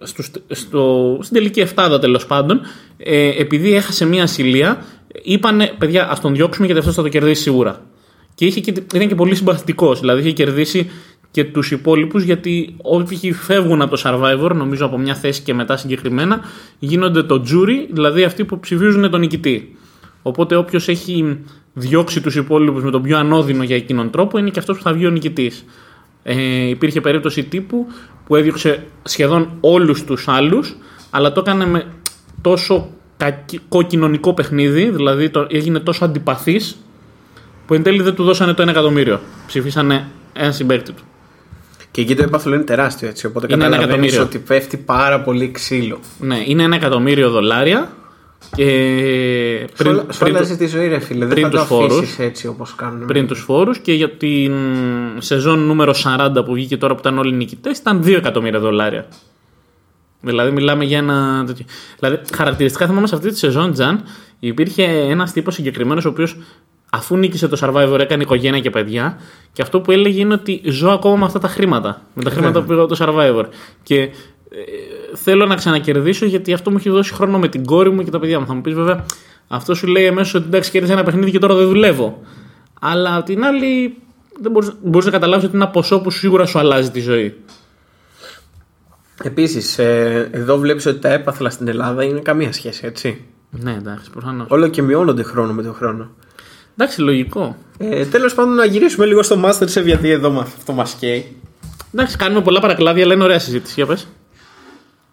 [0.00, 2.60] στους, στο, στην τελική εφτάδα τέλος πάντων,
[2.96, 4.84] ε, επειδή έχασε μία ασυλία,
[5.22, 7.80] είπανε παιδιά, ας τον διώξουμε γιατί αυτός θα το κερδίσει σίγουρα.
[8.34, 10.00] Και, είχε και ήταν και πολύ συμπαθητικός.
[10.00, 10.90] Δηλαδή είχε κερδίσει
[11.30, 15.76] και τους υπόλοιπους γιατί όποιοι φεύγουν από το survivor, νομίζω από μια θέση και μετά
[15.76, 16.40] συγκεκριμένα,
[16.78, 19.76] γίνονται το jury, δηλαδή αυτοί που ψηφίζουν τον νικητή.
[20.22, 21.38] Οπότε όποιος έχει
[21.72, 24.92] διώξει τους υπόλοιπους με τον πιο ανώδυνο για εκείνον τρόπο είναι και αυτός που θα
[24.92, 25.64] βγει ο νικητής.
[26.26, 27.86] Ε, υπήρχε περίπτωση τύπου
[28.26, 30.76] που έδιωξε σχεδόν όλους τους άλλους
[31.10, 31.86] αλλά το έκανε με
[32.40, 36.76] τόσο κακό κοινωνικό παιχνίδι δηλαδή το, έγινε τόσο αντιπαθής
[37.66, 41.02] που εν τέλει δεν του δώσανε το 1 εκατομμύριο ψηφίσανε ένα συμπέκτη του
[41.90, 43.26] Και εκεί το έπαθλο είναι τεράστιο έτσι.
[43.26, 44.40] Οπότε Είναι ένα καταλαβαίνεις εκατομμύριο.
[44.40, 45.98] ότι πέφτει πάρα πολύ ξύλο.
[46.18, 47.92] ναι, είναι ένα εκατομμύριο δολάρια
[48.56, 48.64] και
[49.76, 51.24] Πριν, πριν, σου πριν, άλλαζε τη ζωή, ρε φίλε.
[51.26, 51.98] Δεν πριν θα το τους φόρους.
[51.98, 53.06] αφήσει έτσι όπως κάνουν.
[53.06, 54.52] πριν τους φόρους και για την
[55.18, 59.06] σεζόν νούμερο 40 που βγήκε τώρα που ήταν όλοι νικητές ήταν 2 εκατομμύρια δολάρια.
[60.20, 61.64] Δηλαδή μιλάμε για ένα τέτοιο.
[61.98, 64.02] Δηλαδή χαρακτηριστικά θυμάμαι σε αυτή τη σεζόν Τζαν
[64.38, 66.36] υπήρχε ένας τύπος συγκεκριμένος ο οποίος
[66.90, 69.18] αφού νίκησε το Survivor έκανε οικογένεια και παιδιά
[69.52, 72.02] και αυτό που έλεγε είναι ότι ζω ακόμα με αυτά τα χρήματα.
[72.14, 73.44] Με τα χρήματα που πήγα από το Survivor.
[73.82, 74.10] Και ε,
[75.14, 78.18] θέλω να ξανακερδίσω γιατί αυτό μου έχει δώσει χρόνο με την κόρη μου και τα
[78.18, 78.46] παιδιά μου.
[78.46, 79.04] Θα μου πεις βέβαια,
[79.48, 82.20] αυτό σου λέει αμέσως ότι εντάξει, κέρδισε ένα παιχνίδι και τώρα δεν δουλεύω.
[82.80, 83.96] Αλλά απ' την άλλη,
[84.40, 87.34] δεν μπορείς, μπορείς να καταλάβεις ότι είναι ένα ποσό που σίγουρα σου αλλάζει τη ζωή.
[89.22, 93.24] Επίσης, ε, εδώ βλέπεις ότι τα έπαθλα στην Ελλάδα είναι καμία σχέση, έτσι.
[93.50, 94.46] Ναι, εντάξει, προφανώς.
[94.50, 96.10] Όλο και μειώνονται χρόνο με τον χρόνο.
[96.76, 97.56] Εντάξει, λογικό.
[97.78, 101.36] Ε, Τέλος πάντων, να γυρίσουμε λίγο στο Masterchef γιατί εδώ μα- αυτό μας καίει.
[101.94, 103.72] Εντάξει, κάνουμε πολλά παρακλάδια, αλλά είναι ωραία συζήτηση.
[103.76, 104.06] Για πες.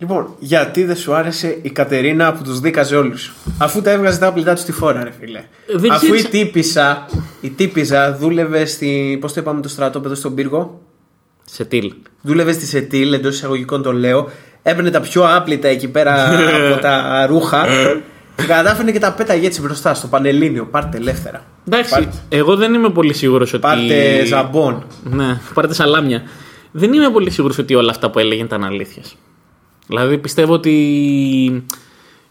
[0.02, 4.28] Λοιπόν, γιατί δεν σου άρεσε η Κατερίνα που τους δίκαζε όλους; Αφού τα έβγαζε τα
[4.28, 5.44] άπλητά τους στη φόρα, ρε φίλε.
[5.76, 7.06] Δεν Αφού η ξέρεις- τύπησα,
[7.42, 9.18] η τύπηζα δούλευε στη.
[9.22, 10.82] Πώς το είπαμε το στρατόπεδο στον πύργο;
[11.46, 11.94] Σε τίλ.
[12.22, 14.30] Δούλευε στη Σετήλ, εντός εισαγωγικών το λέω.
[14.64, 16.14] Έπαιρνε τα πιο άπλυτα εκεί πέρα
[16.72, 17.66] από τα ρούχα.
[18.36, 20.66] Και κατάφερε και τα πέταγε έτσι μπροστά στο Πανελλήνιο.
[20.66, 21.42] Πάρτε ελεύθερα.
[21.68, 23.62] Εντάξει, Πάρτε, εγώ δεν είμαι πολύ σίγουρος ότι.
[23.62, 24.84] πάρτε ζαμπόν.
[25.04, 26.22] Ναι, πάρτε σαλάμια.
[26.72, 29.04] Δεν είμαι πολύ σίγουρος ότι όλα αυτά που έλεγε ήταν αλήθεια.
[29.92, 31.66] Δηλαδή πιστεύω ότι.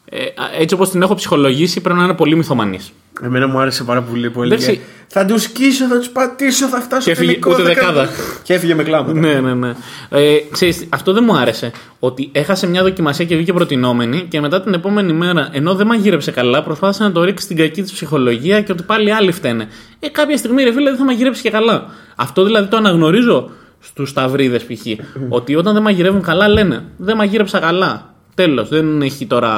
[0.04, 0.18] ε,
[0.58, 2.92] έτσι όπως την έχω ψυχολογήσει πρέπει να είναι πολύ μυθομανής.
[3.22, 4.80] Εμένα μου άρεσε πάρα πολύ που έλεγε Εντάξει.
[5.06, 8.08] Θα τους σκίσω, θα τους πατήσω, θα φτάσω Και έφυγε τελικό, ούτε θα κάνω-» δεκάδα.
[8.42, 9.20] Και έφυγε με κλάματα.
[9.20, 9.74] ναι, ναι, ναι.
[10.10, 11.72] Ε, ξέρεις, αυτό δεν μου άρεσε.
[11.98, 16.30] Ότι έχασε μια δοκιμασία και βγήκε προτινόμενη και μετά την επόμενη μέρα, ενώ δεν μαγείρεψε
[16.30, 19.68] καλά, προσπάθησε να το ρίξει στην κακή της ψυχολογία και ότι πάλι άλλοι φταίνε.
[20.00, 21.86] Ε, κάποια στιγμή, ρε φίλε, δεν θα μαγειρέψει και καλά.
[22.16, 24.86] Αυτό δηλαδή το αναγνωρίζω στους σταυρίδες π.χ.
[25.28, 28.14] ότι όταν δεν μαγειρεύουν καλά λένε Δεν μαγείρεψα καλά.
[28.34, 28.68] Τέλος.
[28.68, 29.52] Δεν έχει τώρα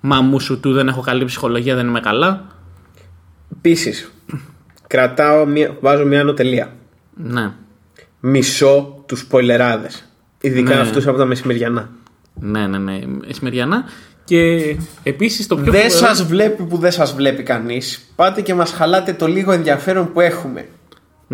[0.00, 2.46] μαμού σου του, δεν έχω καλή ψυχολογία, δεν είμαι καλά.
[3.56, 4.12] Επίσης,
[4.86, 6.72] κρατάω, μία, βάζω μια ανωτελεία.
[7.14, 7.52] Ναι.
[8.20, 9.88] Μισό τους σποιλεράδε.
[10.40, 10.80] Ειδικά Ναι.
[10.80, 11.90] αυτούς από τα μεσημεριανά.
[12.34, 12.98] Ναι, ναι, ναι.
[13.28, 13.84] Εσημεριανά.
[14.24, 18.12] Και επίσης το πιο Δεν φοβερό- σας βλέπει που δεν σας βλέπει κανείς.
[18.16, 20.68] Πάτε και μας χαλάτε το λίγο ενδιαφέρον που έχουμε.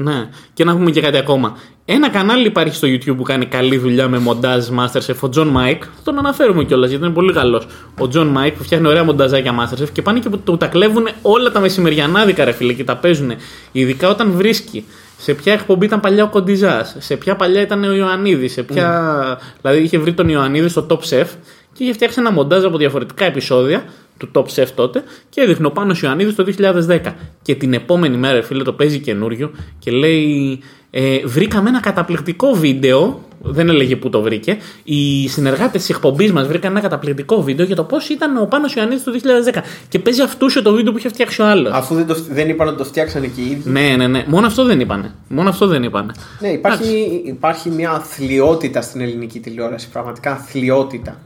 [0.00, 1.56] Ναι, και να πούμε και κάτι ακόμα.
[1.84, 5.80] Ένα κανάλι υπάρχει στο YouTube που κάνει καλή δουλειά με μοντάζ Masterchef, ο John Mike.
[5.80, 7.66] Θα τον αναφέρουμε κιόλας γιατί είναι πολύ καλός.
[8.00, 11.50] Ο John Mike που φτιάχνει ωραία μονταζάκια Masterchef και πάνε και που τα κλέβουν όλα
[11.50, 13.32] τα μεσημεριανάδικα, ρε φίλε, και τα παίζουν.
[13.72, 14.84] Ειδικά όταν βρίσκει
[15.18, 19.38] σε ποια εκπομπή ήταν παλιά ο Κοντιζάς, σε ποια παλιά ήταν ο Ιωαννίδης, σε ποια.
[19.61, 21.26] Δηλαδή είχε βρει τον Ιωαννίδη στο Top Chef
[21.72, 23.84] και είχε φτιάξει ένα μοντάζ από διαφορετικά επεισόδια
[24.18, 26.44] του Top Chef τότε και έδειχνε ο Πάνος Ιωαννίδης το
[26.88, 27.00] 2010.
[27.42, 32.52] Και την επόμενη μέρα, ρε φίλε, το παίζει καινούριο και λέει ε, βρήκαμε ένα καταπληκτικό
[32.52, 37.66] βίντεο, δεν έλεγε πού το βρήκε, οι συνεργάτες της εκπομπής μας βρήκαν ένα καταπληκτικό βίντεο
[37.66, 39.12] για το πώς ήταν ο Πάνος Ιωαννίδης το
[39.54, 41.72] 2010 και παίζει αυτούσιο το βίντεο που είχε φτιάξει ο άλλος.
[41.72, 43.70] Αφού δεν, το, δεν είπαν ότι το φτιάξανε και οι ίδιοι.
[43.70, 44.24] Ναι, ναι, ναι.
[44.26, 45.14] Μόνο αυτό δεν είπανε.
[45.28, 46.12] Μόνο αυτό δεν είπανε.
[46.40, 49.88] Ναι, υπάρχει, υπάρχει μια αθλειότητα στην ελληνική τηλεόραση.
[49.88, 51.18] Πραγματικά αθλειότητα.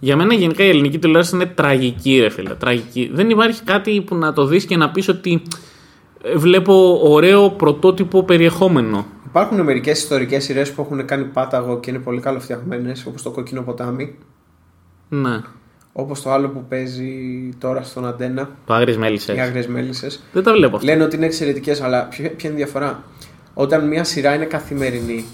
[0.00, 2.54] Για μένα γενικά η ελληνική τηλεόραση είναι τραγική, ρε φίλε.
[2.54, 3.10] Τραγική.
[3.12, 5.42] Δεν υπάρχει κάτι που να το δεις και να πεις ότι
[6.22, 9.06] ε, βλέπω ωραίο πρωτότυπο περιεχόμενο.
[9.26, 13.62] Υπάρχουν μερικές ιστορικές σειρές που έχουν κάνει πάταγο και είναι πολύ καλοφτιαγμένες, όπως το Κόκκινο
[13.62, 14.14] Ποτάμι.
[15.08, 15.40] Ναι.
[15.92, 17.12] Όπως το άλλο που παίζει
[17.58, 19.40] τώρα στον Αντένα, Το άγριες οι μέλισσες.
[19.40, 20.22] Άγριες Μέλισσες.
[20.32, 20.90] Δεν τα βλέπω αυτά.
[20.90, 23.02] Λένε ότι είναι εξαιρετικές, αλλά ποια ποια είναι η διαφορά;
[23.54, 25.24] Όταν μια σειρά είναι καθημερινή,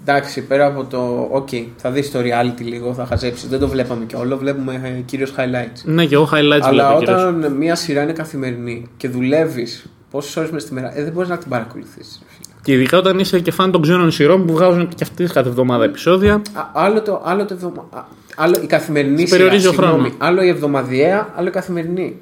[0.00, 1.28] εντάξει, πέρα από το.
[1.30, 3.48] Οκ, θα δεις το reality λίγο, θα χαζέψεις.
[3.48, 5.80] Δεν το βλέπαμε και όλο, βλέπουμε ε, κυρίως highlights.
[5.84, 7.22] Ναι, και εγώ highlights Αλλά βλέπω κυρίως.
[7.22, 11.28] όταν μια σειρά είναι καθημερινή και δουλεύεις πόσες ώρες μέσα στη μέρα, ε, δεν μπορείς
[11.28, 12.20] να την παρακολουθήσει.
[12.62, 15.84] Και ειδικά όταν είσαι και φαν των ξένων σειρών που βγάζουν και αυτές κάθε εβδομάδα
[15.84, 16.42] επεισόδια.
[16.72, 17.86] Άλλο, το, άλλο, το εβδομα...
[17.90, 18.00] α,
[18.36, 19.36] άλλο η καθημερινή Σε σειρά.
[19.38, 19.92] περιορίζει ο συγγνώμη.
[19.98, 20.12] χρόνος.
[20.18, 22.16] Άλλο η εβδομαδιαία, άλλο η καθημερινή.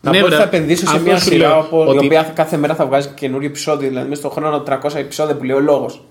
[0.00, 0.42] Να Ναι, πω ότι βρε.
[0.44, 2.86] θα επενδύσω σε Αυτό μια σου σειρά λέω, όπου, ότι- η οποία κάθε μέρα θα
[2.86, 3.88] βγάζει καινούριο επεισόδιο.
[3.88, 6.04] Δηλαδή μέσα στον χρόνο 300 επεισόδια που λέει ο λόγος.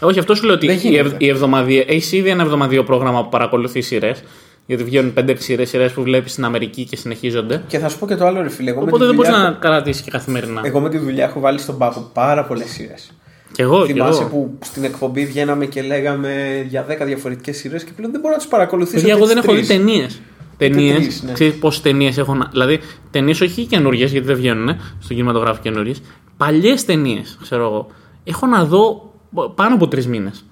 [0.00, 1.00] Όχι, αυτό σου λέω ότι Δεν η, γίνεται.
[1.08, 1.84] ευ, η εβδομαδία.
[1.86, 4.22] Έχεις ήδη ένα εβδομαδιαίο πρόγραμμα που παρακολουθεί σειρές.
[4.66, 7.62] Γιατί βγαίνουν 5-6 σειρές σειρές που βλέπεις στην Αμερική και συνεχίζονται.
[7.66, 8.70] Και θα σου πω και το άλλο, ρε φίλε.
[8.70, 10.60] Εγώ, με Οπότε τη δεν μπορείς δουλειά, να κρατήσεις και καθημερινά.
[10.64, 13.10] εγώ με τη δουλειά έχω βάλει στον πάγο πάρα πολλές σειρές.
[13.52, 14.30] Κι εγώ, κι Θυμάσαι εγώ.
[14.30, 18.38] που στην εκπομπή βγαίναμε και λέγαμε για 10 διαφορετικές σειρές και πλέον δεν μπορώ να
[18.38, 18.96] τις παρακολουθήσω.
[18.96, 19.76] Παιδιά, εγώ και δεν τις έχω δει τρεις.
[19.78, 20.20] ταινίες.
[20.56, 20.94] Ταινίες.
[20.96, 21.32] τρεις, ναι.
[21.32, 22.48] Ξέρεις πόσες ταινίες έχω να.
[22.50, 25.94] Δηλαδή, ταινίες όχι καινούριε, γιατί δεν βγαίνουν ε, στον κινηματογράφο καινούριε.
[26.36, 27.86] Παλιές ταινίες, ξέρω εγώ.
[28.24, 29.09] Έχω να δω
[29.54, 30.44] πάνω από τρεις μήνες.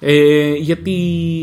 [0.00, 0.94] Ε, γιατί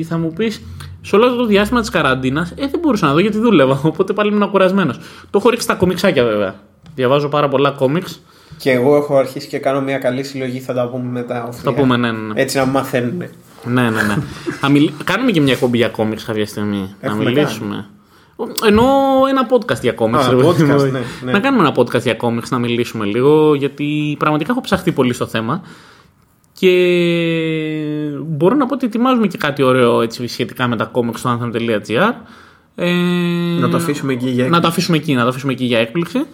[0.10, 0.62] θα μου πεις,
[1.02, 3.82] σε όλο αυτό το διάστημα της καραντίνας, ε, δεν μπορούσα να δω γιατί δούλευα.
[3.92, 4.98] Οπότε πάλι ήμουν κουρασμένος.
[5.30, 6.56] Το έχω ρίξει στα κομιξάκια βέβαια.
[6.96, 8.22] Διαβάζω πάρα πολλά κόμιξ.
[8.58, 11.50] Και εγώ έχω αρχίσει και κάνω μια καλή συλλογή, θα τα πούμε μετά.
[11.52, 12.18] Θα πούμε, ναι, ναι.
[12.18, 12.42] ναι.
[12.42, 13.24] Έτσι να μαθαίνουν.
[13.64, 14.16] Ναι, ναι, ναι.
[14.62, 14.92] Θα μιλ...
[15.04, 16.96] Κάνουμε και μια εκπομπή για κόμιξ κάποια στιγμή.
[17.00, 17.86] Έχουμε να μιλήσουμε.
[18.68, 18.84] Ενώ
[19.30, 20.26] ένα podcast για κόμιξ.
[20.26, 20.92] Α, ρε παιδί podcast, μου.
[20.92, 21.32] ναι, ναι.
[21.32, 25.26] Να κάνουμε ένα podcast για κόμιξ, να μιλήσουμε λίγο, γιατί πραγματικά έχω ψαχτεί πολύ στο
[25.26, 25.62] θέμα.
[26.60, 26.72] Και
[28.26, 32.14] μπορώ να πω ότι ετοιμάζουμε και κάτι ωραίο έτσι, σχετικά με τα κόμιξ στο anthem.gr.
[32.76, 32.92] Ε,
[33.60, 36.26] Να το αφήσουμε εκεί για να το αφήσουμε εκεί, να το αφήσουμε εκεί για έκπληξη.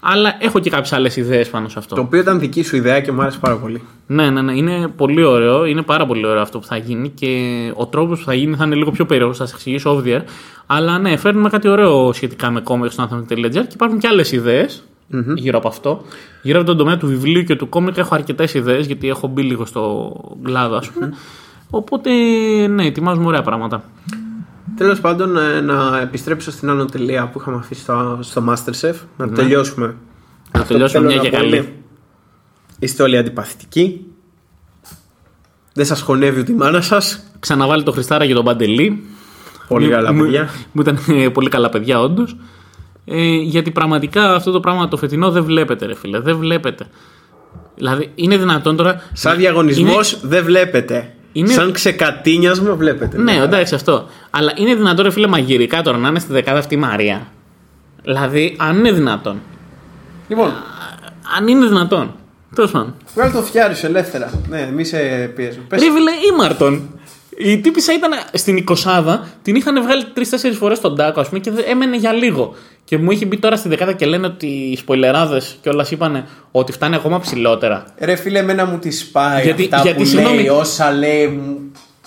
[0.00, 1.94] Αλλά έχω και κάποιες άλλες ιδέες πάνω σε αυτό.
[1.94, 3.82] Το οποίο ήταν δική σου ιδέα και μου άρεσε πάρα πολύ.
[4.06, 4.52] Ναι, ναι, ναι.
[4.52, 5.64] Είναι πολύ ωραίο.
[5.64, 8.64] Είναι πάρα πολύ ωραίο αυτό που θα γίνει και ο τρόπος που θα γίνει θα
[8.64, 9.34] είναι λίγο πιο περίεργο.
[9.34, 10.22] Θα σας εξηγήσω off the air.
[10.66, 14.32] Αλλά ναι, φέρνουμε κάτι ωραίο σχετικά με κόμικ στο Anthem.gr και υπάρχουν και άλλες
[15.34, 16.02] γύρω από αυτό.
[16.42, 19.42] Γύρω από τον τομέα του βιβλίου και του κόμικ έχω αρκετές ιδέες γιατί έχω μπει
[19.42, 21.12] λίγο στο κλάδο, ας πούμε.
[21.70, 22.10] Οπότε,
[22.66, 23.82] ναι, ετοιμάζουμε ωραία πράγματα.
[24.76, 28.94] Τέλος πάντων, ε, να επιστρέψω στην άνω τελεία που είχαμε αφήσει στο, στο Masterchef.
[29.16, 29.86] Να τελειώσουμε.
[29.86, 29.92] Ναι.
[30.52, 31.56] Να Αυτό τελειώσουμε που μια θέλω και να πω καλή.
[31.56, 31.72] είναι,
[32.78, 34.06] Είστε όλοι αντιπαθητικοί.
[35.72, 37.22] Δεν σας χωνεύει ούτε η μάνα σας.
[37.40, 39.04] Ξαναβάλει το Χριστάρα και τον Παντελή.
[39.68, 40.48] Πολύ Μου- καλά μου- παιδιά.
[40.72, 42.36] Μου ήταν ε, πολύ καλά παιδιά, όντως.
[43.08, 46.20] Ε, γιατί πραγματικά αυτό το πράγμα το φετινό δεν βλέπετε, ρε φίλε.
[46.20, 46.86] Δεν βλέπετε.
[47.76, 49.02] Δηλαδή, είναι δυνατόν τώρα.
[49.12, 51.10] Σαν διαγωνισμός Είναι- δεν βλέπετε.
[51.32, 53.18] Είναι- Σαν ξεκατίνιασμα βλέπετε.
[53.18, 54.06] Ναι, εντάξει αυτό.
[54.30, 57.26] Αλλά είναι δυνατόν, ρε φίλε, μαγειρικά τώρα να είναι στη δεκάδα αυτή η Μαρία.
[58.02, 59.40] Δηλαδή, αν είναι δυνατόν.
[60.28, 60.52] Λοιπόν,
[61.38, 62.14] Αν είναι δυνατόν.
[62.54, 62.94] Τέλος πάντων.
[63.14, 64.30] βγάλει το φτιάρι σου ελεύθερα.
[64.48, 64.98] Ναι, μη σε
[65.36, 65.58] πιέζω.
[65.68, 65.80] Πες.
[65.82, 66.88] Ρε φίλε, η Μάρτον.
[67.38, 71.50] Η τύπησα ήταν στην 20 την είχαν βγάλει τρει-τέσσερι φορές στον τάκο, ας πούμε, και
[71.50, 72.54] δεν- έμενε για λίγο.
[72.84, 76.72] Και μου είχε μπει τώρα στη δεκάδα και λένε ότι οι σποιλεράδες κιόλα είπαν ότι
[76.72, 77.84] φτάνει ακόμα ψηλότερα.
[77.98, 80.36] Ρε φίλε, εμένα μου τη σπάει Γιατί- αυτά γιατί, που συγγνώμη.
[80.36, 81.58] λέει, όσα λέει μου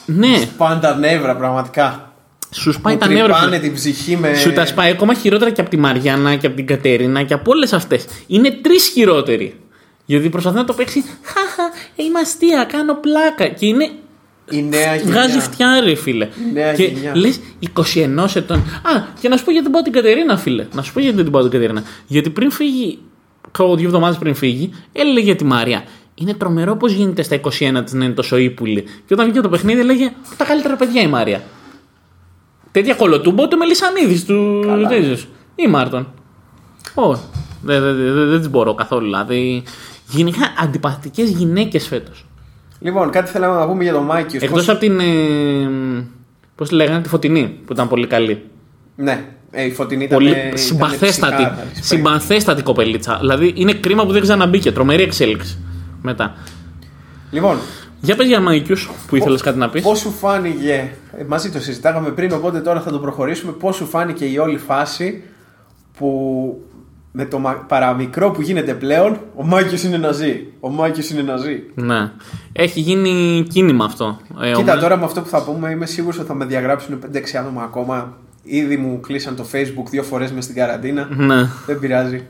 [0.05, 2.13] Ναι, σπάνε τα νεύρα πραγματικά.
[2.51, 3.23] σου σπάει Μου τα νεύρα.
[3.23, 3.59] τρυπάνε φίλε.
[3.59, 4.33] την ψυχή με...
[4.35, 7.51] Σου τα σπάει ακόμα χειρότερα και από τη Μαριάννα και από την Κατερίνα και από
[7.51, 8.05] όλες αυτές.
[8.27, 9.59] Είναι τρεις χειρότεροι.
[10.05, 11.03] Γιατί προσπαθεί να το παίξει.
[11.23, 11.63] Χαχα,
[11.95, 13.47] είμαι αστεία, κάνω πλάκα.
[13.47, 13.89] Και είναι
[14.49, 15.11] Η νέα γενιά.
[15.11, 16.27] Βγάζει φτιάρι, φίλε.
[16.53, 17.15] νέα και γενιά.
[17.15, 18.57] λες 21 ετών.
[18.57, 20.65] Α, και να σου πω γιατί δεν πάω την Κατερίνα, φίλε.
[20.73, 21.83] Να σου πω γιατί δεν την πάω την Κατερίνα.
[22.07, 22.99] Γιατί πριν φύγει,
[23.51, 25.83] κάω δύο εβδομάδες πριν φύγει, έλεγε για τη Μάρια.
[26.15, 28.81] Είναι τρομερό πώς γίνεται στα 21 της να είναι τόσο ύπουλη.
[28.81, 31.43] Και όταν βγήκε το παιχνίδι, έλεγε Τα καλύτερα παιδιά η Μάρια.
[32.71, 35.17] Τέτοια κολοτούμπο το Μελισανίδης του τέτοιου.
[35.55, 36.13] Ή Μάρτον.
[36.93, 37.21] Όχι.
[37.61, 39.05] Δεν δε, δε, δεν τι μπορώ καθόλου.
[39.05, 39.63] Δηλαδή.
[40.09, 42.25] Γενικά αντιπαθητικές γυναίκες φέτος.
[42.79, 44.43] Λοιπόν, κάτι θέλαμε να πούμε για τον Μάικιους.
[44.43, 44.99] Εκτός από την.
[44.99, 45.05] Ε,
[46.55, 48.41] Πώς τη λέγανε, τη Φωτεινή που ήταν πολύ καλή.
[48.95, 50.17] Ναι, ε, η Φωτεινή ήταν.
[50.17, 51.33] Πολύ ήταν συμπαθέστατη.
[51.35, 51.69] ξεκάθαρη.
[51.81, 53.17] Συμπαθέστατη κοπελίτσα.
[53.19, 54.71] Δηλαδή είναι κρίμα που δεν ξαναμπήκε.
[54.71, 55.57] Τρομερή εξέλιξη.
[56.01, 56.35] Μετά.
[57.31, 57.57] Λοιπόν,
[58.01, 58.73] Για πες για Μάικιους
[59.07, 59.81] που ήθελες κάτι να πεις.
[59.83, 63.51] Πώς σου φάνηκε, ε, μαζί το συζητάγαμε πριν, οπότε τώρα θα το προχωρήσουμε.
[63.51, 65.23] Πώς σου φάνηκε η όλη φάση
[65.97, 66.61] που
[67.11, 70.45] με το μα- παραμικρό που γίνεται πλέον, ο Μάκης είναι ναζί.
[70.59, 71.63] Ο Μάκης είναι ναζί.
[71.75, 72.11] Ναι.
[72.51, 74.17] Έχει γίνει κίνημα αυτό.
[74.41, 76.99] Ε, Κοίτα, ο- τώρα με αυτό που θα πούμε, είμαι σίγουρος ότι θα με διαγράψουν
[76.99, 78.13] 5-6 άτομα ακόμα.
[78.43, 81.07] Ήδη μου κλείσαν το Facebook δύο φορές μες στην καραντίνα.
[81.15, 81.49] Ναι.
[81.65, 82.23] Δεν πειράζει.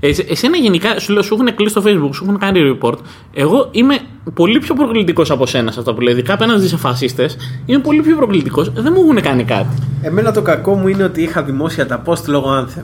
[0.00, 2.94] Ε, σε- εσένα γενικά σου, λέω, σου έχουν κλείσει στο Facebook, σου έχουν κάνει report.
[3.34, 3.98] Εγώ είμαι
[4.34, 6.12] πολύ πιο προκλητικός από σένα σε αυτό που λέει.
[6.12, 8.72] Ειδικά απέναντι σε φασίστες, είμαι πολύ πιο προκλητικός.
[8.72, 9.76] Δεν μου έχουν κάνει κάτι.
[10.02, 12.82] Εμένα το κακό μου είναι ότι είχα δημόσια τα post λόγω Anthem.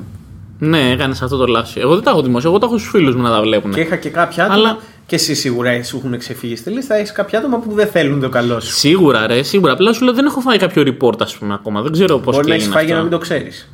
[0.58, 1.76] Ναι, έκανες αυτό το λάθος.
[1.76, 2.50] Εγώ δεν τα έχω δημόσια.
[2.50, 3.72] Εγώ τα έχω στους φίλους μου να τα βλέπουν.
[3.72, 4.58] Και είχα και κάποια άτομα.
[4.58, 6.94] Αλλά- Και εσύ σίγουρα σου έχουν ξεφύγει στη λίστα.
[6.94, 8.72] Έχεις κάποια άτομα που δεν θέλουν το καλό σου.
[8.72, 9.72] Σίγουρα, ρε, σίγουρα.
[9.72, 11.82] Απλά σου λέω δεν έχω φάει κάποιο report, ας πούμε, ακόμα.
[11.82, 13.10] Δεν ξέρω πώς Μπορεί και να έχεις είναι φάει για να αυτό.
[13.16, 13.70] μην το ξέρεις.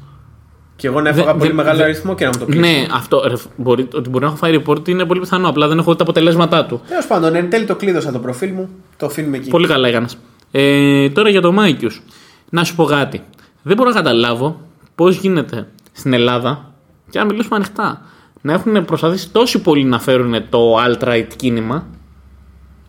[0.76, 2.60] Και εγώ να έφαγα Δεν- πολύ δεν- μεγάλο δεν- αριθμό και να μου το κλείσει.
[2.60, 3.22] Ναι, αυτό.
[3.26, 5.48] Ρε, μπορεί, ότι μπορεί να έχω φάει report είναι πολύ πιθανό.
[5.48, 6.80] Απλά δεν έχω δει τα αποτελέσματά του.
[6.88, 8.68] Τέλος πάντων, εν τέλει το κλείδωσα το προφίλ μου.
[8.96, 9.48] Το αφήνουμε εκεί.
[9.50, 10.16] Πολύ καλά έκανες.
[10.50, 12.02] Ε, τώρα για το Μάικιους.
[12.50, 13.22] Να σου πω κάτι.
[13.62, 14.60] Δεν μπορώ να καταλάβω
[14.94, 16.71] πώς γίνεται στην Ελλάδα,
[17.12, 18.02] και αν μιλήσουμε ανοιχτά,
[18.40, 21.86] να έχουν προσπαθήσει τόσοι πολλοί να φέρουν το alt-right κίνημα,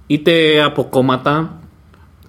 [0.08, 1.58] είτε από κόμματα.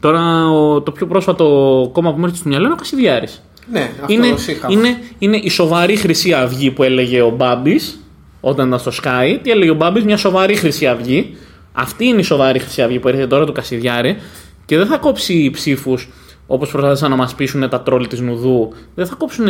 [0.00, 1.44] Τώρα ο- το πιο πρόσφατο
[1.92, 3.42] κόμμα που μου έρχεται στο μυαλό είναι ο Κασιδιάρης.
[3.72, 4.74] Ναι, αυτό Είναι, είχαμε.
[4.74, 8.00] είναι, είναι η σοβαρή Χρυσή Αυγή που έλεγε ο Μπάμπης
[8.40, 9.38] όταν ήταν στο Sky.
[9.42, 11.36] Τι έλεγε ο Μπάμπης, μια σοβαρή Χρυσή Αυγή.
[11.72, 14.16] Αυτή είναι η σοβαρή Χρυσή Αυγή που έρχεται τώρα το Κασιδιάρη
[14.64, 16.08] και δεν θα κόψει ψήφους
[16.46, 18.72] όπως προσπάθησαν να μας πείσουν τα τρόλ της Νουδού.
[18.94, 19.46] Δεν θα κόψουν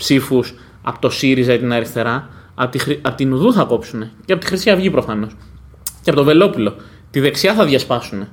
[0.00, 2.28] ψήφους από το ΣΥΡΙΖΑ ή την αριστερά.
[2.54, 4.10] Από τη, Χρυ- από την Νουδού θα κόψουν.
[4.24, 5.36] Και από τη Χρυσή Αυγή προφανώς.
[6.02, 6.74] Και από το Βελόπουλο.
[7.10, 8.28] Τη δεξιά θα διασπάσουν.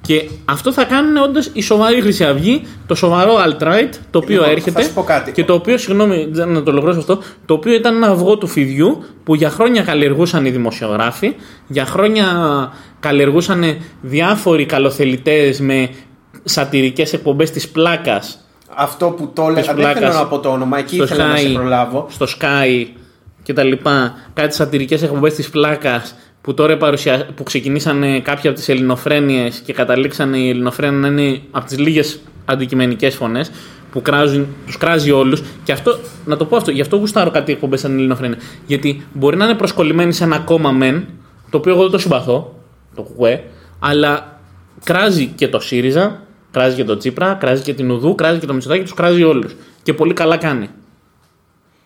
[0.00, 4.50] Και αυτό θα κάνουν όντως η σοβαρή Χρυσή Αυγή, το σοβαρό alt-right, το οποίο Λοιπόν,
[4.50, 4.80] έρχεται.
[4.82, 5.32] θα σου πω κάτι.
[5.32, 8.46] Και το οποίο, συγγνώμη, δεν- να το ολοκληρώσω αυτό, το οποίο ήταν ένα αυγό του
[8.46, 11.34] φιδιού που για χρόνια καλλιεργούσαν οι δημοσιογράφοι,
[11.68, 12.26] για χρόνια
[13.00, 13.64] καλλιεργούσαν
[14.02, 15.88] διάφοροι καλοθελητές με
[16.44, 18.41] σατυρικές εκπομπές της πλάκας
[18.76, 19.62] Αυτό που το έλεγα.
[19.62, 20.78] Δεν πλάκας θέλω να πω το όνομα.
[20.78, 22.06] Εκεί στο ήθελα να σε Sky, προλάβω.
[22.10, 22.86] στο Sky
[23.42, 27.26] και τα λοιπά, κάτι σατυρικές εκπομπές της πλάκας που τώρα παρουσια...
[27.34, 32.20] που ξεκινήσανε κάποια από τις ελληνοφρένειες και καταλήξανε η ελληνοφρένεια να είναι από τις λίγες
[32.44, 33.50] αντικειμενικές φωνές
[33.92, 37.52] που κράζουν, τους κράζει όλους και αυτό, να το πω αυτό, γι' αυτό γουστάρω κάτι
[37.52, 41.06] εκπομπές σαν ελληνοφρένεια γιατί μπορεί να είναι προσκολλημένοι σε ένα κόμμα μεν
[41.50, 42.54] το οποίο εγώ δεν το συμπαθώ
[42.94, 43.44] το κουκουέ
[43.78, 44.40] αλλά
[44.84, 46.22] κράζει και το ΣΥΡΙΖΑ
[46.52, 49.54] κράζει και το Τσίπρα, κράζει και την Ουδού, κράζει και το Μητσοτάκη, τους κράζει όλους
[49.82, 50.68] και πολύ καλά κάνει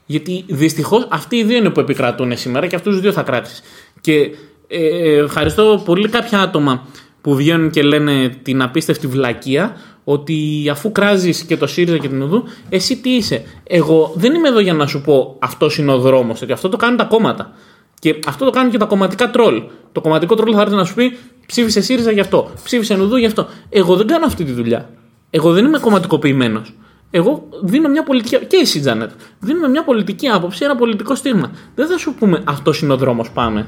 [0.07, 3.62] γιατί δυστυχώς αυτοί οι δύο είναι που επικρατούν σήμερα και αυτούς τους δύο θα κράξει.
[4.01, 4.31] Και
[4.69, 6.87] ε, ε, ευχαριστώ πολύ κάποια άτομα
[7.21, 12.23] που βγαίνουν και λένε την απίστευτη βλακεία ότι αφού κράζεις και το ΣΥΡΙΖΑ και την
[12.23, 13.45] Ουδού, εσύ τι είσαι.
[13.64, 16.77] Εγώ δεν είμαι εδώ για να σου πω αυτός είναι ο δρόμος, γιατί αυτό το
[16.77, 17.53] κάνουν τα κόμματα.
[17.99, 19.62] Και αυτό το κάνουν και τα κομματικά τρόλ.
[19.93, 23.26] Το κομματικό τρόλ θα έρθει να σου πει ψήφισε ΣΥΡΙΖΑ γι' αυτό, ψήφισε Νουδού γι'
[23.26, 23.47] αυτό.
[23.68, 24.88] Εγώ δεν κάνω αυτή τη δουλειά.
[25.30, 26.74] Εγώ δεν είμαι κομματικοποιημένος.
[27.11, 28.47] Εγώ δίνω μια πολιτική.
[28.47, 29.11] και εσύ, Τζάνετ.
[29.38, 31.51] Δίνουμε μια πολιτική άποψη, ένα πολιτικό στίγμα.
[31.74, 33.66] Δεν θα σου πούμε αυτός είναι ο δρόμος, πάμε.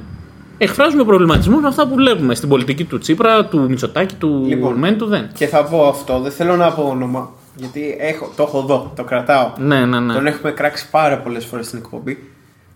[0.58, 4.98] Εκφράζουμε προβληματισμούς με αυτά που βλέπουμε στην πολιτική του Τσίπρα, του Μητσοτάκη, του Λοιπόν, Μεν,
[4.98, 5.28] του Δεν.
[5.34, 9.04] Και θα πω αυτό, δεν θέλω να πω όνομα, γιατί έχω, το έχω εδώ, το
[9.04, 9.52] κρατάω.
[9.58, 10.14] Ναι, ναι, ναι.
[10.14, 12.32] Τον έχουμε κράξει πάρα πολλές φορές στην εκπομπή.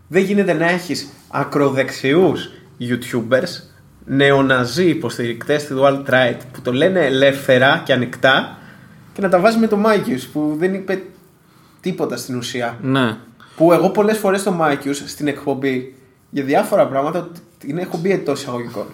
[0.08, 2.50] Δεν γίνεται να έχεις ακροδεξιούς
[2.80, 3.71] YouTubers,
[4.04, 8.58] νεοναζί υποστηρικτές του alt-right που το λένε ελεύθερα και ανοιχτά
[9.12, 11.02] και να τα βάζει με το Μάικιους που δεν είπε
[11.80, 12.78] τίποτα στην ουσία.
[12.82, 13.16] ναι.
[13.56, 15.94] Που εγώ πολλές φορές το Μάικιους στην εκπομπή
[16.30, 17.28] για διάφορα πράγματα
[17.58, 18.86] την έχω μπει εντός εισαγωγικών.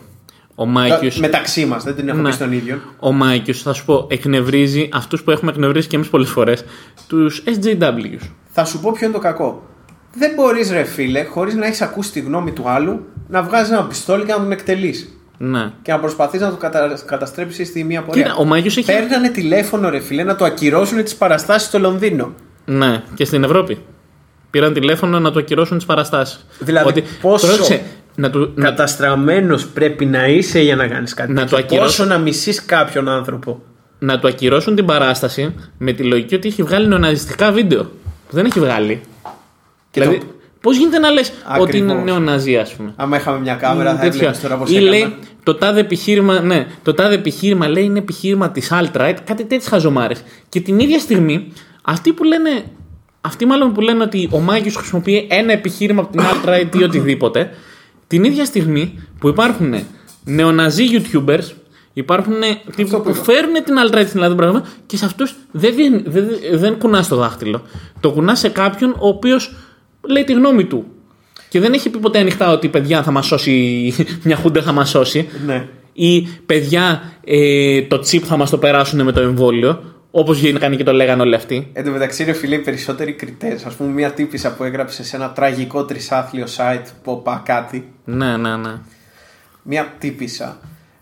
[0.54, 1.10] Ο Μάικιου.
[1.20, 2.28] Μεταξύ μας, δεν την έχω Ναι.
[2.28, 2.80] πει στον ίδιο.
[3.00, 6.64] Ο Μάικιου, θα σου πω, εκνευρίζει αυτούς που έχουμε εκνευρίσει και εμείς πολλές φορές.
[7.08, 8.20] Τους SJWs.
[8.50, 9.62] Θα σου πω ποιο είναι το κακό.
[10.14, 13.84] Δεν μπορείς, ρε φίλε, χωρίς να έχεις ακούσει τη γνώμη του άλλου, να βγάζεις ένα
[13.84, 15.12] πιστόλι και να τον εκτελείς.
[15.38, 15.72] Ναι.
[15.82, 16.98] Και να προσπαθείς να το κατα...
[17.04, 18.22] καταστρέψεις στη μία πορεία.
[18.22, 22.32] Κοίτα, ο Μάικιους έχει- Παίρνανε τηλέφωνο, ρε φίλε, να το ακυρώσουν τις παραστάσεις στο Λονδίνο.
[22.64, 23.78] Ναι, και στην Ευρώπη.
[24.50, 26.46] Πήραν τηλέφωνο να του ακυρώσουν τις παραστάσεις.
[26.58, 27.46] Δηλαδή, πόσο
[28.14, 31.32] να του, να, Καταστραμμένος πρέπει να είσαι για να κάνεις κάτι.
[31.32, 31.56] Να τέτοιο.
[31.56, 31.86] το ακυρώσουν.
[31.86, 33.62] Πόσο να μισείς κάποιον άνθρωπο.
[33.98, 37.82] να του ακυρώσουν την παράσταση με τη λογική ότι έχει βγάλει νεοναζιστικά βίντεο.
[38.28, 39.00] Που δεν έχει βγάλει.
[39.90, 40.26] Και δηλαδή, το-
[40.60, 41.74] πώς γίνεται να λες ότι Ακριβώς.
[41.90, 44.08] είναι νεοναζί, ας πούμε; Άμα είχαμε μια κάμερα, θα Τέτοια.
[44.16, 44.90] έβλεπες τώρα πώς Ή έκανα.
[44.90, 49.68] λέει το τάδε επιχείρημα, ναι, το τάδε επιχείρημα λέει είναι επιχείρημα της alt-right, κάτι τέτοιες
[49.68, 50.22] χαζομάρες.
[50.48, 52.50] Και την ίδια στιγμή, αυτοί που λένε,
[53.20, 57.50] αυτοί μάλλον που λένε ότι ο Μάγιο χρησιμοποιεί ένα επιχείρημα από την alt-right ή οτιδήποτε,
[58.06, 59.74] την ίδια στιγμή που υπάρχουν
[60.24, 61.50] νεοναζί YouTubers,
[61.92, 62.34] υπάρχουν
[62.76, 63.22] τύποι που που είπα.
[63.22, 67.16] φέρνουν την alt-right στην Ελλάδα πράγμα και σε αυτούς δεν, δεν, δεν, δεν κουνάς το
[67.16, 67.62] δάχτυλο.
[68.00, 69.54] Το κουνάς σε κάποιον ο οποίος
[70.00, 70.84] λέει τη γνώμη του.
[71.48, 73.92] Και δεν έχει πει ποτέ ανοιχτά ότι παιδιά θα μας σώσει,
[74.24, 75.28] μια χούντα θα μας σώσει.
[75.46, 75.68] Ναι.
[75.92, 79.82] Ή παιδιά ε, το τσίπ θα μας το περάσουν με το εμβόλιο.
[80.10, 81.70] Όπως γίνηκαν και το λέγανε όλοι αυτοί.
[81.72, 85.16] Εν τω μεταξύ, ρε φίλε, οι περισσότεροι κριτές, ας πούμε, μια τύπησα που έγραψε σε
[85.16, 88.72] ένα τραγικό τρισάθλιο site που είπα κάτι, Ναι, ναι, ναι.
[89.62, 90.60] μια τύπησα.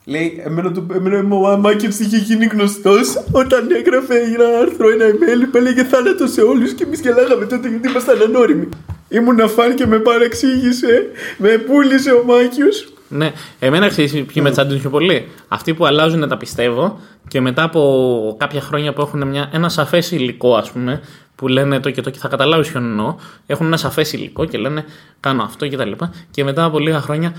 [0.08, 5.48] Λέει, εμένα, το, εμένα ο Μάκερς είχε γίνει γνωστός όταν έγραφε ένα άρθρο, ένα email
[5.50, 8.68] που έλεγε θάνατο σε όλους και εμείς γελάγαμε τότε γιατί ήμασταν ανώριμοι.
[9.08, 11.06] Ήμουν φαν και με παραξήγησε,
[11.38, 12.92] με πούλησε ο Μάκιος.
[13.08, 15.28] Ναι, εμένα ξέρεις ποιοι με τσάντουν πιο πολύ.
[15.48, 20.10] Αυτοί που αλλάζουν τα πιστεύω και μετά από κάποια χρόνια που έχουν μια, ένα σαφές
[20.10, 21.00] υλικό, ας πούμε,
[21.34, 23.14] που λένε το και το και θα καταλάβεις ποιον εννοώ,
[23.46, 24.84] έχουν ένα σαφές υλικό και λένε
[25.20, 26.12] κάνω αυτό και τα λοιπά.
[26.30, 27.32] Και μετά από λίγα χρόνια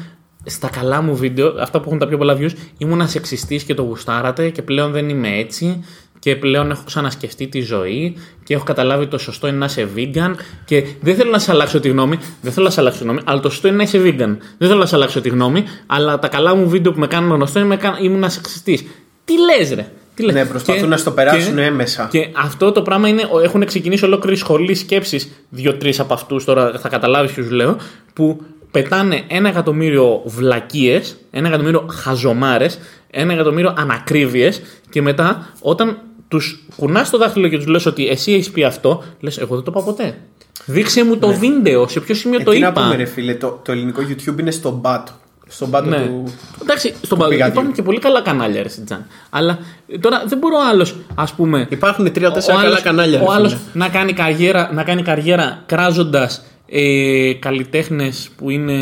[0.46, 3.82] στα καλά μου βίντεο, αυτά που έχουν τα πιο πολλά views, ήμουν σεξιστής και το
[3.82, 5.84] γουστάρατε και πλέον δεν είμαι έτσι
[6.20, 10.36] και πλέον έχω ξανασκεφτεί τη ζωή και έχω καταλάβει το σωστό είναι να είσαι vegan
[10.66, 13.20] και δεν θέλω να σε αλλάξω τη γνώμη, δεν θέλω να σε αλλάξω τη γνώμη,
[13.26, 14.38] αλλά το σωστό είναι να είσαι vegan.
[14.58, 17.32] Δεν θέλω να σε αλλάξω τη γνώμη, αλλά τα καλά μου βίντεο που με κάνουν
[17.32, 18.86] γνωστό είναι να ήμουν σεξιστής.
[19.26, 22.08] Τι λες ρε; Τι λες; Ναι, προσπαθούν να στο περάσουν έμεσα.
[22.12, 26.90] Και αυτό το πράγμα είναι, έχουν ξεκινήσει ολόκληρη σχολή σκέψης, δύο-τρεις από αυτούς, τώρα θα
[26.90, 27.78] καταλάβεις ποιους λέω,
[28.14, 32.80] που πετάνε ένα εκατομμύριο βλακίες, ένα εκατομμύριο χαζομάρες,
[33.11, 35.97] ένα εκατομμύριο ανακρίβειες και μετά όταν
[36.28, 39.63] τους κουνάς το δάχτυλο και τους λες ότι εσύ έχεις πει αυτό, λες: Εγώ δεν
[39.63, 40.18] το είπα ποτέ.
[40.65, 42.82] Δείξε μου το βίντεο, σε ποιο σημείο Ε, το τι να είπα.
[42.82, 45.11] πούμε, ρε φίλε, το, το ελληνικό YouTube είναι στον πάτο.
[45.49, 45.97] Στον πάτο Ναι.
[46.05, 46.24] του.
[46.61, 47.53] Εντάξει, στον παδί πηγαδιού.
[47.53, 49.05] υπάρχουν και πολύ καλά κανάλια, ρε Σιτζάν.
[49.30, 51.68] Αλλά ε, τώρα δεν μπορώ άλλος, ας πούμε.
[51.70, 53.22] Υπάρχουν τρία-τέσσερα ο καλά άλλος- κανάλια.
[53.22, 53.61] Ο ρε άλλος φίλε.
[53.86, 58.74] να κάνει καριέρα, να κάνει καριέρα κράζοντας ε, καλλιτέχνες που είναι.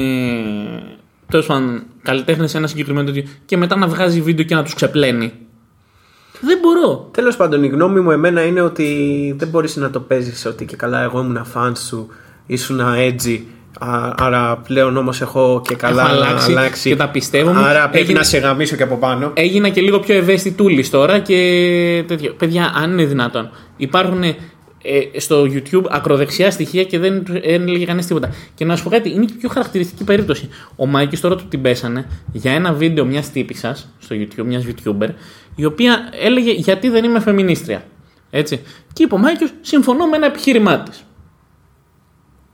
[1.30, 4.74] Τέλος πάντων, καλλιτέχνες σε ένα συγκεκριμένο τέτοιο και μετά να βγάζει βίντεο και να τους
[4.74, 5.32] ξεπλένει.
[6.42, 7.10] Δεν μπορώ.
[7.12, 10.76] Τέλος πάντων, η γνώμη μου εμένα είναι ότι δεν μπορείς να το παίζεις ότι και
[10.76, 12.08] καλά εγώ ήμουν φαν σου,
[12.46, 13.40] ήσουν edgy.
[13.80, 17.60] α- Άρα πλέον όμως έχω και καλά Έχω αλλάξει και τα πιστεύω μου.
[17.60, 19.32] Άρα πρέπει Έγινε- να σε γαμίσω και από πάνω.
[19.34, 21.34] Έγινα και λίγο πιο ευαίσθητούλης τώρα και
[22.08, 22.34] τέτοιο.
[22.38, 24.24] Παιδιά, αν είναι δυνατόν, υπάρχουν
[24.86, 28.34] ε, στο YouTube ακροδεξιά στοιχεία και δεν, δεν έλεγε κανείς τίποτα.
[28.56, 30.50] Και να σου πω κάτι, είναι και πιο χαρακτηριστική περίπτωση.
[30.76, 35.10] Ο Μάικης τώρα του την πέσανε για ένα βίντεο μιας τύπησα στο YouTube, μιας YouTuber,
[35.56, 37.84] η οποία έλεγε Γιατί δεν είμαι φεμινίστρια.
[38.30, 38.62] Έτσι.
[38.94, 41.04] Και είπε ο Μάικη, συμφωνώ με ένα επιχείρημά της.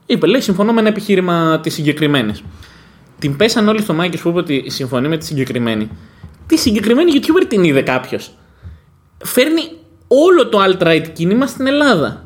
[0.05, 2.33] Είπε, λέει, συμφωνώ με ένα επιχείρημα τη συγκεκριμένη.
[3.19, 5.89] Την πέσαν όλοι στο Μάικης που είπε ότι συμφωνεί με τη συγκεκριμένη.
[6.47, 8.31] Τη συγκεκριμένη YouTuber την είδε κάποιος.
[9.23, 9.61] Φέρνει
[10.13, 12.23] όλο το alt-right κίνημα στην Ελλάδα.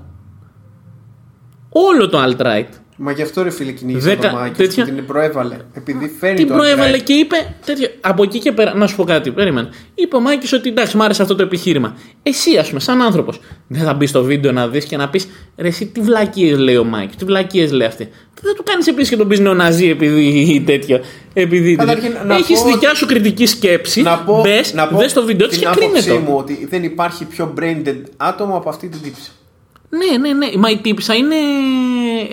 [1.69, 2.67] Όλο το alt-right.
[2.97, 5.57] Μα γι' αυτό ρε φίλε κυνήγησε Δέκα- το Μάκης τέτοια- που την προέβαλε.
[5.73, 7.03] Επειδή φέρνει Την το προέβαλε upgrade.
[7.03, 7.55] και είπε.
[7.65, 9.69] Τέτοιο, από εκεί και πέρα, να σου πω κάτι, περίμενε.
[9.95, 11.95] Είπε ο Μάκης ότι εντάξει, μου άρεσε αυτό το επιχείρημα.
[12.23, 15.27] Εσύ, ας πούμε, σαν άνθρωπος, δεν θα μπεις στο βίντεο να δεις και να πεις
[15.57, 18.09] ρε, εσύ τι βλακίες λέει ο Μάκης, τι βλακίες λέει αυτή.
[18.41, 20.99] Δεν του κάνεις επίσης και τον πεις νεοναζί επειδή τέτοιο.
[21.33, 24.01] Επειδή Καταρχήν, να Έχεις πω δικιά σου κριτική σκέψη.
[24.01, 26.15] Να πω, μπες, να πω δες το βίντεο της την και κρίνε άποψή το.
[26.19, 29.31] μου ότι δεν υπάρχει πιο brain dead άτομο από αυτή την τύψη.
[29.89, 30.57] Ναι, ναι, ναι.
[30.57, 31.35] Μα η τύψα είναι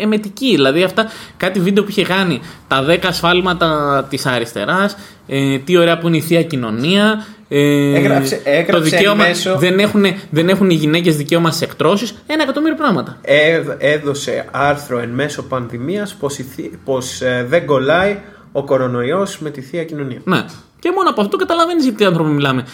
[0.01, 0.51] εμετική.
[0.51, 4.97] Δηλαδή αυτά κάτι βίντεο που είχε κάνει τα 10 ασφάλματα της αριστεράς.
[5.27, 7.27] Ε, τι ωραία που είναι η θεία κοινωνία.
[7.49, 11.65] Ε, Έγραψε- έγραψε το δικαίωμα, εν μέσω- δεν, έχουν, δεν έχουν οι γυναίκες δικαίωμα στι
[11.65, 12.15] εκτρώσεις.
[12.27, 13.19] Ένα εκατομμύριο πράγματα.
[13.23, 18.19] Ε, έδωσε άρθρο εν μέσω πανδημίας πως, η θη- πως ε, δεν κολλάει
[18.53, 20.21] ο κορονοϊός με τη θεία κοινωνία.
[20.25, 20.45] Ναι.
[20.79, 22.67] Και μόνο από αυτό καταλαβαίνεις για τι άνθρωποι μιλάμε.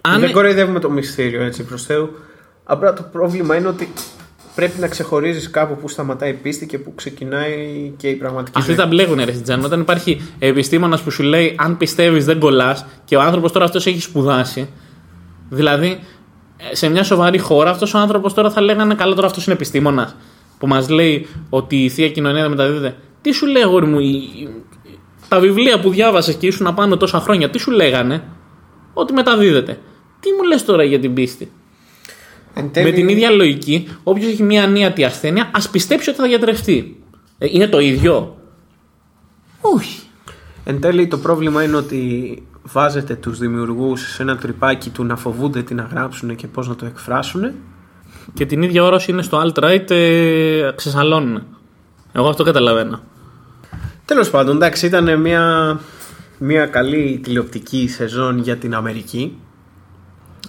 [0.00, 2.10] Αν, Δεν κοροϊδεύουμε το μυστήριο έτσι προς Θεού.
[2.64, 3.92] Απλά το πρόβλημα είναι ότι
[4.58, 8.70] πρέπει να ξεχωρίζεις κάπου που σταματάει η πίστη και που ξεκινάει και η πραγματική Αυτοί
[8.70, 8.80] ζωή.
[8.80, 9.64] τα μπλέκουν, ρε Τζαν.
[9.64, 13.86] Όταν υπάρχει επιστήμονας που σου λέει αν πιστεύεις δεν κολλάς και ο άνθρωπος τώρα αυτός
[13.86, 14.68] έχει σπουδάσει.
[15.50, 15.98] Δηλαδή,
[16.70, 19.54] ε, σε μια σοβαρή χώρα αυτός ο άνθρωπος τώρα θα λέγανε καλά τώρα αυτός είναι
[19.54, 20.16] επιστήμονας.
[20.58, 22.96] Που μας λέει ότι η θεία κοινωνία δεν μεταδίδεται.
[23.22, 24.48] Τι σου λέει, αγόρι μου, η- η-
[25.28, 28.22] τα βιβλία που διάβασες και ήσουν πάνω τόσα χρόνια, τι σου λέγανε,
[28.94, 29.78] Ότι μεταδίδεται.
[30.20, 31.50] Τι μου λες τώρα για την πίστη;
[32.58, 36.26] Εν τέλει, Με την ίδια λογική, όποιος έχει μια ανίατη ασθένεια, ας πιστέψει ότι θα
[36.26, 37.02] γιατρευτεί.
[37.38, 38.36] Ε, είναι το ίδιο;
[39.60, 40.00] Όχι.
[40.64, 45.62] Εν τέλει το πρόβλημα είναι ότι βάζετε τους δημιουργούς σε ένα τρυπάκι του να φοβούνται
[45.62, 47.52] τι να γράψουν και πώς να το εκφράσουν.
[48.34, 51.42] Και την ίδια ώρα όσοι είναι στο alt-right ε, ξεσαλώνουν.
[52.12, 53.00] Εγώ αυτό καταλαβαίνω.
[54.04, 55.78] Τέλος πάντων, εντάξει, ήταν μια,
[56.38, 59.38] μια καλή τηλεοπτική σεζόν για την Αμερική.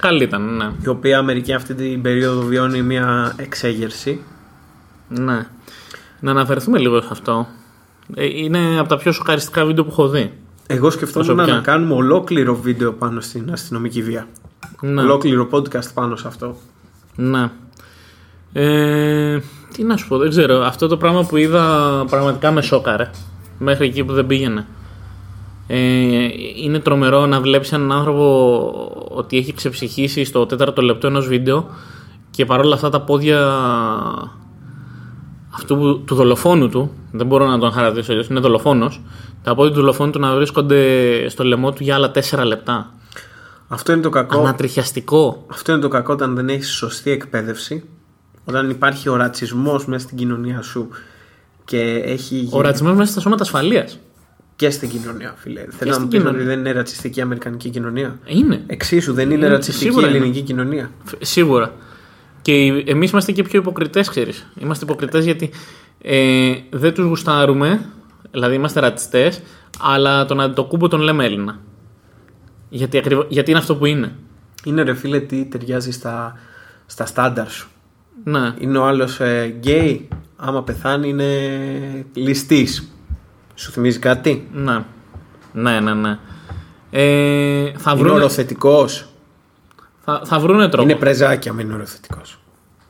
[0.01, 0.71] Καλή ήταν, ναι.
[0.85, 4.21] Η οποία Αμερική αυτή την περίοδο βιώνει μια εξέγερση.
[5.07, 5.47] ναι.
[6.21, 7.47] Να αναφερθούμε λίγο σε αυτό.
[8.15, 10.33] Ε, είναι από τα πιο σοκαριστικά βίντεο που έχω δει.
[10.67, 11.55] Εγώ σκεφτόμουν Προσωπικά.
[11.57, 14.27] να κάνουμε ολόκληρο βίντεο πάνω στην αστυνομική βία.
[14.81, 15.01] Ναι.
[15.01, 16.55] Ολόκληρο podcast πάνω σε αυτό.
[17.15, 17.49] Ναι.
[18.53, 19.39] Ε,
[19.73, 20.63] τι να σου πω, δεν ξέρω.
[20.63, 23.09] Αυτό το πράγμα που είδα πραγματικά με σόκαρε.
[23.57, 24.65] Μέχρι εκεί που δεν πήγαινε.
[25.71, 31.69] Ε, είναι τρομερό να βλέπεις έναν άνθρωπο ότι έχει ξεψυχήσει στο τέταρτο λεπτό ενός βίντεο
[32.31, 33.47] και παρόλα αυτά τα πόδια
[35.53, 39.01] αυτού που- του δολοφόνου του, δεν μπορώ να τον χαρακτηρίσω αλλιώς, είναι δολοφόνος,
[39.43, 42.93] τα πόδια του δολοφόνου του να βρίσκονται στο λαιμό του για άλλα τέσσερα λεπτά.
[43.67, 44.39] Αυτό είναι το κακό.
[44.39, 45.45] Ανατριχιαστικό.
[45.47, 47.83] Αυτό είναι το κακό όταν δεν έχεις σωστή εκπαίδευση.
[48.45, 50.87] Όταν υπάρχει ο ρατσισμός μέσα στην κοινωνία σου
[51.65, 53.99] και έχει Ο ρατσισμός μέσα στα σώματα ασφαλείας.
[54.59, 55.59] Και στην κοινωνία, φίλε.
[55.69, 56.39] Θέλω να στην μου πεις κοινωνία.
[56.39, 58.19] ότι δεν είναι ρατσιστική η Αμερικανική κοινωνία.
[58.25, 58.63] Είναι.
[58.67, 60.17] Εξίσου δεν είναι Είναι- ρατσιστική η σίγουρα είναι.
[60.17, 60.91] ελληνική κοινωνία.
[61.03, 61.73] Φ- Σίγουρα.
[62.41, 64.47] Και εμείς είμαστε και πιο υποκριτές, ξέρεις.
[64.59, 65.49] Είμαστε υποκριτές γιατί
[66.01, 67.85] ε, δεν τους γουστάρουμε,
[68.31, 69.41] δηλαδή είμαστε ρατσιστές,
[69.79, 71.59] αλλά τον Αντιτοκούμπο τον λέμε Έλληνα.
[72.69, 74.15] Γιατί, ακριβώς, γιατί είναι αυτό που είναι.
[74.63, 76.33] Είναι ρε φίλε τι ταιριάζει στα,
[76.85, 77.69] στα στάνταρ σου.
[78.23, 78.53] Ναι.
[78.59, 79.19] Είναι ο άλλος
[79.59, 81.25] γκέι, άμα πεθάνει είναι
[82.13, 82.91] ληστής.
[83.59, 84.83] Σου θυμίζει κάτι; Ναι.
[85.53, 86.17] Ναι, ναι, ναι.
[86.91, 89.05] Ε, θα, Είναι βρούνε, οροθετικός.
[90.05, 90.89] θα, θα βρούνε τρόπο.
[90.89, 92.39] Είναι πρεζάκι άμα είναι οροθετικός.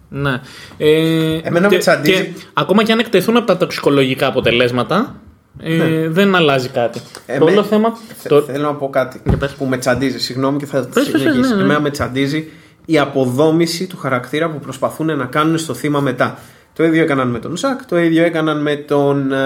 [0.09, 0.41] Ναι.
[0.77, 2.23] Ε, Εμένα με και, τσαντίζει.
[2.25, 5.15] και ακόμα και αν εκτεθούν από τα τοξικολογικά αποτελέσματα,
[5.59, 7.01] ε, δεν αλλάζει κάτι.
[7.39, 7.97] το όλο θέμα.
[8.27, 9.51] το- Θέλω να πω κάτι Για πες.
[9.51, 10.19] που με τσαντίζει.
[10.19, 11.49] Συγγνώμη και θα Πες, πες, πες, συνεχίσει.
[11.49, 11.61] ναι, ναι.
[11.63, 12.49] Εμένα με τσαντίζει
[12.85, 16.37] η αποδόμηση του χαρακτήρα που προσπαθούν να κάνουν στο θύμα μετά.
[16.79, 19.37] Το ίδιο έκαναν με τον Ζακ, το ίδιο έκαναν με τον ε,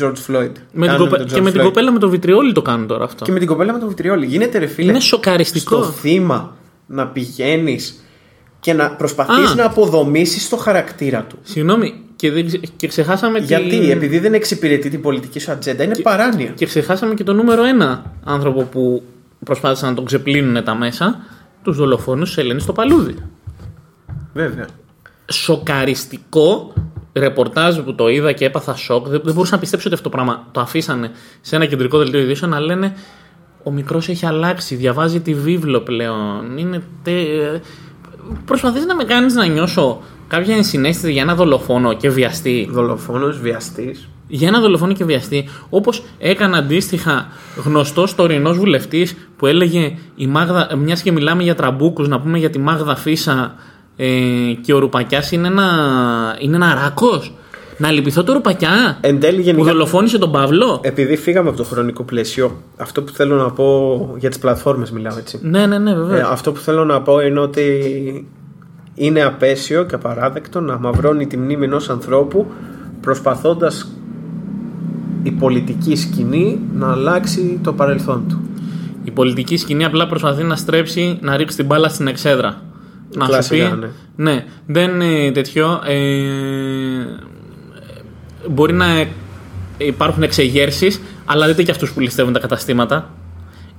[0.00, 0.50] George Floyd.
[0.72, 1.64] με την Κάνουν κοπε- τον και George με την Floyd.
[1.64, 3.24] κοπέλα με το βιτριόλι το κάνουν τώρα αυτό.
[3.24, 4.26] Και με την κοπέλα με τον βιτριόλι.
[4.26, 4.90] Γίνεται ρε φίλε.
[4.90, 5.82] Είναι σοκαριστικό.
[5.82, 6.56] Στο θύμα
[6.86, 8.04] να πηγαίνεις
[8.60, 9.54] και να προσπαθείς Α.
[9.54, 11.38] να αποδομήσεις το χαρακτήρα του.
[11.42, 15.82] Συγγνώμη, και, δεν ξε- και ξεχάσαμε Γιατί, τη- επειδή δεν εξυπηρετεί την πολιτική σου ατζέντα,
[15.82, 16.50] είναι παράνοια.
[16.54, 19.02] Και ξεχάσαμε και το νούμερο ένα άνθρωπο που
[19.44, 21.18] προσπάθησαν να τον ξεπλύνουν τα μέσα,
[21.62, 23.14] τους δολοφόνους τη Ελένη στο παλούδι.
[24.34, 24.66] Βέβαια.
[25.32, 26.72] Σοκαριστικό
[27.12, 29.08] ρεπορτάζ που το είδα και έπαθα σοκ.
[29.08, 31.10] Δεν, δεν μπορούσα να πιστέψω ότι αυτό το πράγμα το αφήσανε
[31.40, 32.96] σε ένα κεντρικό δελτίο ειδήσεων να λένε
[33.62, 36.58] Ο μικρός έχει αλλάξει, διαβάζει τη βίβλο πλέον.
[36.58, 37.12] Είναι τε...
[38.44, 42.68] Προσπαθείς να με κάνεις να νιώσω κάποια ενσυναίσθηση για ένα δολοφόνο και βιαστή.
[42.70, 44.08] Δολοφόνος, βιαστής.
[44.28, 47.28] για ένα δολοφόνο και βιαστή, όπως έκανε αντίστοιχα
[47.64, 52.50] γνωστός τωρινός βουλευτής που έλεγε η Μάγδα, μιας και μιλάμε για τραμπούκους, να πούμε για
[52.50, 53.54] τη Μάγδα Φίσα
[53.96, 54.06] ε,
[54.62, 55.64] και ο Ρουπακιάς είναι ένα,
[56.38, 57.34] είναι ένα ράκος.
[57.78, 60.80] Να λυπηθώ το Ρουπακιά Εν τέλει, που γενικά, δολοφόνησε τον Παύλο.
[60.82, 65.18] επειδή φύγαμε από το χρονικό πλαίσιο, αυτό που θέλω να πω για τις πλατφόρμες μιλάω
[65.18, 65.38] έτσι.
[65.42, 66.26] Ναι, ναι, ναι, Ε, βέβαια.
[66.30, 68.26] αυτό που θέλω να πω είναι ότι
[68.94, 72.46] είναι απαίσιο και απαράδεκτο να μαυρώνει τη μνήμη ενός ανθρώπου
[73.00, 73.88] προσπαθώντας
[75.22, 78.40] η πολιτική σκηνή να αλλάξει το παρελθόν του.
[79.04, 82.62] Η πολιτική σκηνή απλά προσπαθεί να στρέψει, να ρίξει την μπάλα στην εξέδρα.
[83.14, 83.78] Να Κλασικά, σου πει.
[84.16, 84.32] ναι.
[84.32, 85.80] Ναι, δεν είναι τέτοιο.
[85.86, 87.04] Ε,
[88.50, 88.86] μπορεί να
[89.78, 93.10] υπάρχουν εξεγέρσεις, αλλά δείτε και αυτούς που ληστεύουν τα καταστήματα.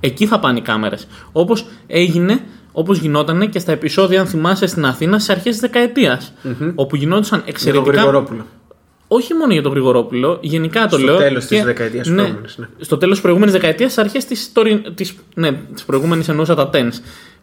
[0.00, 1.06] Εκεί θα πάνε οι κάμερες.
[1.32, 2.40] Όπως έγινε,
[2.72, 6.32] όπως γινόταν και στα επεισόδια, αν θυμάσαι, στην Αθήνα στις αρχές της δεκαετίας,
[6.74, 8.46] Όπου γινόντουσαν Με τον εξαιρετικά Γρηγορόπουλο.
[9.08, 11.16] Όχι μόνο για τον Γρηγορόπουλο, γενικά το Στο λέω.
[11.16, 12.66] τέλος της και- δεκαετίας ναι, προηγούμενης, ναι.
[12.80, 14.52] Στο τέλος τη προηγούμενης δεκαετίας, στι αρχές της
[14.94, 16.92] της, ναι, της προηγούμενης εννοούσα τα tens.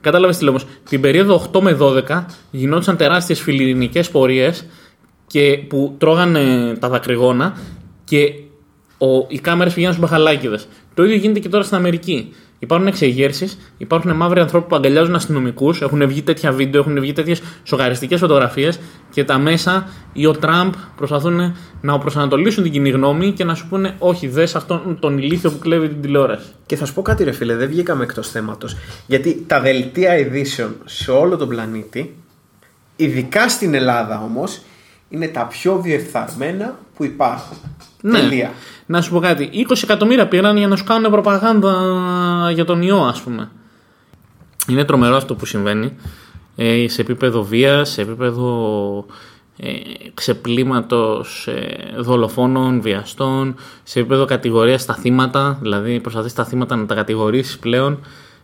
[0.02, 0.66] Κατάλαβες τι λέω όμως.
[0.90, 4.66] Την περίοδο 8 με 12 γινόντουσαν τεράστιες φιλιρινικές πορείες
[5.68, 7.58] που τρώγανε τα δακρυγόνα
[8.04, 8.34] και
[8.98, 10.60] ο, οι κάμερες πηγαίνουν στους μπαχαλάκιδε.
[10.94, 12.34] Το ίδιο γίνεται και τώρα στην Αμερική.
[12.66, 17.42] Υπάρχουν εξεγέρσεις, υπάρχουν μαύροι ανθρώποι που αγκαλιάζουν αστυνομικούς, έχουν βγει τέτοια βίντεο, έχουν βγει τέτοιες
[17.64, 18.80] σοκαριστικές φωτογραφίες
[19.12, 23.68] και τα μέσα ή ο Τραμπ προσπαθούν να προσανατολίσουν την κοινή γνώμη και να σου
[23.70, 26.48] πούνε Όχι, δες αυτόν τον ηλίθιο που κλέβει την τηλεόραση.
[26.66, 28.76] Και θα σου πω κάτι ρε φίλε, δεν βγήκαμε εκτός θέματος.
[29.08, 32.16] Γιατί τα δελτία ειδήσεων σε όλο τον πλανήτη,
[32.96, 34.62] ειδικά στην Ελλάδα όμως,
[35.16, 37.58] είναι τα πιο διεφθαρμένα που υπάρχουν.
[38.02, 38.20] Ναι.
[38.20, 38.52] Τελεία.
[38.86, 39.50] Να σου πω κάτι.
[39.70, 41.72] 20 εκατομμύρια πήραν για να σου κάνουν προπαγάνδα
[42.54, 43.50] για τον ιό, ας πούμε.
[44.68, 45.94] Είναι τρομερό αυτό που συμβαίνει.
[46.56, 49.06] Ε, σε επίπεδο βίας, σε επίπεδο
[49.58, 49.72] ε,
[50.14, 56.96] ξεπλήματος ε, δολοφόνων, βιαστών, σε επίπεδο κατηγορίας στα θύματα, δηλαδή προσπαθείς τα θύματα να τα
[56.96, 58.00] κατηγορήσεις πλέον.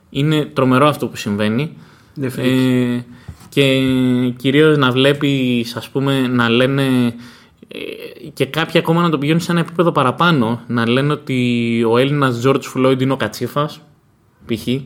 [0.09, 1.77] Είναι τρομερό αυτό που συμβαίνει.
[2.13, 3.03] Ναι, Ε,
[3.51, 3.83] και
[4.37, 7.15] κυρίως να βλέπεις ας πούμε να λένε
[7.67, 11.97] ε, και κάποιοι ακόμα να το πηγαίνουν σε ένα επίπεδο παραπάνω να λένε ότι ο
[11.97, 13.81] Έλληνας George Floyd είναι ο Κατσίφας
[14.45, 14.67] π.χ.
[14.67, 14.81] Ε,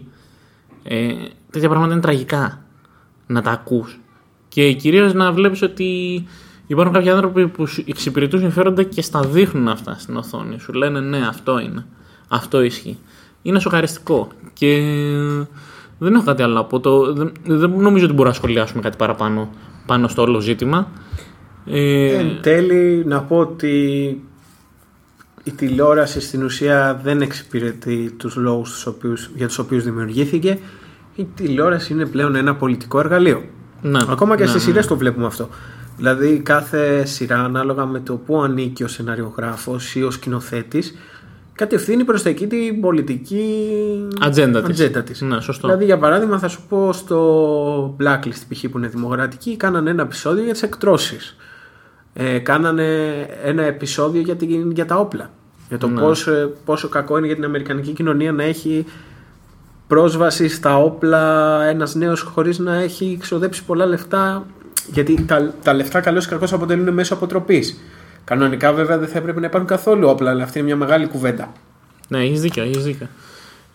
[1.51, 2.65] τέτοια πράγματα είναι τραγικά
[3.27, 3.99] να τα ακούς.
[4.47, 6.23] Και κυρίως να βλέπεις ότι
[6.67, 10.73] υπάρχουν κάποιοι άνθρωποι που σου εξυπηρετούν συμφέροντα και στα δείχνουν αυτά στην οθόνη σου.
[10.73, 11.85] Λένε ναι αυτό είναι.
[12.27, 12.97] Αυτό ισχύει
[13.45, 14.27] είναι σοκαριστικό.
[14.53, 14.81] Και
[15.97, 18.97] δεν έχω κάτι άλλο να πω το, δεν, δεν νομίζω ότι μπορούμε να σχολιάσουμε κάτι
[18.97, 19.49] παραπάνω
[19.85, 20.87] πάνω στο όλο ζήτημα
[21.65, 23.73] ε, Εν τέλει να πω ότι
[25.43, 30.59] η τηλεόραση στην ουσία δεν εξυπηρετεί τους λόγους τους οποίους, για τους οποίους δημιουργήθηκε.
[31.15, 33.43] Η τηλεόραση είναι πλέον ένα πολιτικό εργαλείο.
[33.81, 34.67] ναι, Ακόμα και ναι, στις ναι.
[34.71, 35.49] σειρές το βλέπουμε αυτό.
[35.97, 40.95] Δηλαδή κάθε σειρά ανάλογα με το που ανήκει ο σεναριογράφος ή ο σκηνοθέτης
[41.55, 43.67] κατευθύνει προς τα εκεί την πολιτική
[44.21, 44.69] Ατζέντα της.
[44.69, 45.21] ατζέντα της.
[45.21, 45.67] Ναι, σωστό.
[45.67, 48.65] Δηλαδή για παράδειγμα θα σου πω στο Blacklist π.χ.
[48.71, 51.35] που είναι δημοκρατική κάνανε ένα επεισόδιο για τις εκτρώσεις.
[52.13, 53.11] Ε, κάνανε
[53.43, 55.29] ένα επεισόδιο για, την, για τα όπλα.
[55.67, 56.01] Για το Ναι.
[56.01, 58.85] πώς, ε, πόσο κακό είναι για την Αμερικανική κοινωνία να έχει
[59.87, 64.45] πρόσβαση στα όπλα ένας νέος χωρίς να έχει ξοδέψει πολλά λεφτά
[64.91, 67.79] γιατί τα, τα λεφτά καλώς ή κακώς αποτελούν μέσω αποτροπής.
[68.25, 71.51] Κανονικά βέβαια δεν θα έπρεπε να υπάρχουν καθόλου όπλα αλλά αυτή είναι μια μεγάλη κουβέντα.
[72.07, 73.07] Ναι, έχεις δίκιο, έχεις δίκιο.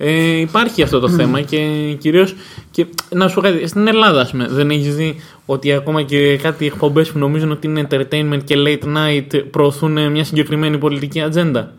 [0.02, 1.58] Ε, υπάρχει αυτό το θέμα και
[1.98, 2.28] κυρίω.
[2.70, 6.36] Και, να σου πω κάτι, στην Ελλάδα, ας πούμε, δεν έχεις δει ότι ακόμα και
[6.36, 11.74] κάτι εκπομπές που νομίζουν ότι είναι entertainment και late night προωθούν μια συγκεκριμένη πολιτική ατζέντα;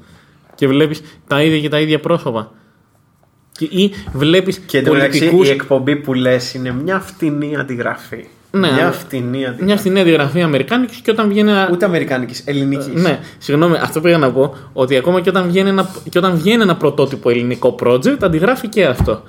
[0.56, 2.52] Και βλέπεις τα ίδια και τα ίδια πρόσωπα.
[3.52, 5.44] Και, ή βλέπεις Και εντωμεταξύ πολιτικού.
[5.44, 8.26] η εκπομπή που λες είναι μια φτηνή αντιγραφή.
[8.52, 9.64] Ναι, μια αλλά- φτηνή αντιγραφή.
[9.64, 11.70] Μια φθηνή αντιγραφή Αμερικάνικης και όταν βγαίνει ένα.
[11.72, 12.88] Ούτε αμερικάνικης, ελληνικής.
[12.94, 16.62] Ναι, συγγνώμη, αυτό πήγα να πω ότι ακόμα και όταν βγαίνει ένα, και όταν βγαίνει
[16.62, 19.22] ένα πρωτότυπο ελληνικό project, αντιγράφει και αυτό.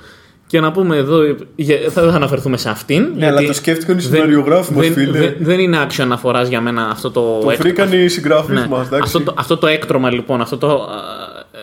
[0.47, 1.19] Και να πούμε εδώ,
[1.55, 3.07] για- θα, δεν θα αναφερθούμε σε αυτήν.
[3.17, 5.17] Ναι, αλλά το σκέφτηκαν οι δεν- σεναριογράφοι μας, δεν- φίλε.
[5.19, 7.39] Δεν, δεν είναι άξιο αναφοράς για μένα αυτό το.
[7.43, 9.03] Το έκ- βρήκαν οι συγγραφείς ναι, μας, εντάξει.
[9.03, 10.77] αυτό, το, αυτό το έκτρωμα λοιπόν, αυτό το α,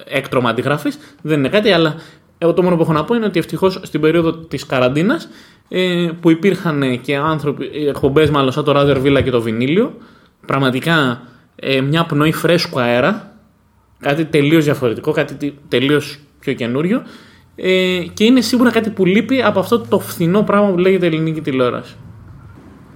[0.09, 0.91] έκτρωμα αντιγραφή
[1.23, 1.95] δεν είναι κάτι, αλλά
[2.39, 5.29] εγώ το μόνο που έχω να πω είναι ότι ευτυχώς στην περίοδο της καραντίνας
[5.73, 9.95] ε, που υπήρχαν και άνθρωποι, εκπομπές μάλλον σαν το Radio Villa και το Βινίλιο,
[10.47, 11.23] πραγματικά
[11.57, 13.33] ε, μια πνοή φρέσκου αέρα,
[14.01, 17.03] κάτι τελείως διαφορετικό, κάτι τελείως πιο καινούριο.
[17.57, 21.41] Ε, και είναι σίγουρα κάτι που λείπει από αυτό το φθηνό πράγμα που λέγεται ελληνική
[21.41, 21.97] τηλεόραση.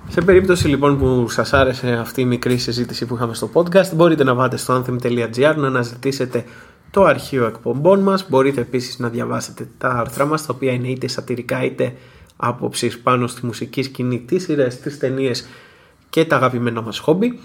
[0.09, 4.25] Σε περίπτωση λοιπόν που σας άρεσε αυτή η μικρή συζήτηση που είχαμε στο podcast μπορείτε
[4.25, 6.45] να πάτε στο anthem.gr να αναζητήσετε
[6.91, 11.09] το αρχείο εκπομπών μας μπορείτε επίσης να διαβάσετε τα άρθρα μας τα οποία είναι είτε
[11.09, 11.95] σατυρικά είτε
[12.37, 15.47] άποψεις πάνω στη μουσική σκηνή, τις σειρές, τις ταινίες
[16.11, 17.39] και τα αγαπημένα μας χόμπι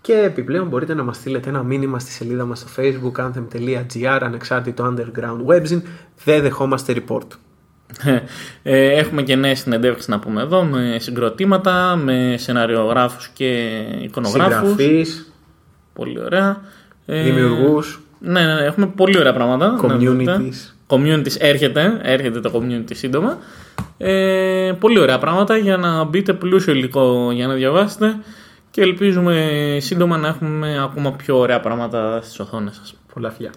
[0.00, 4.94] και επιπλέον μπορείτε να μας στείλετε ένα μήνυμα στη σελίδα μας στο facebook anthem.gr ανεξάρτητο
[4.94, 5.82] underground webzine
[6.24, 7.26] δεν δεχόμαστε report.
[8.62, 14.68] Ε, έχουμε και νέες συνεντεύξεις να πούμε εδώ με συγκροτήματα, με σεναριογράφους και εικονογράφους.
[14.68, 15.32] Συγγραφείς,
[15.92, 16.60] Πολύ ωραία.
[17.06, 19.86] Ε, δημιουργούς, Ναι, ναι, ναι, έχουμε πολύ ωραία πράγματα.
[19.86, 20.36] να δείτε.
[20.40, 20.74] communities.
[20.92, 23.38] Communities έρχεται, έρχεται το community σύντομα.
[23.98, 28.16] Ε, πολύ ωραία πράγματα για να μπείτε πλούσιο υλικό για να διαβάσετε
[28.70, 32.94] και ελπίζουμε σύντομα να έχουμε ακόμα πιο ωραία πράγματα στις οθόνες σας.
[33.14, 33.50] Πολλά φιλιά.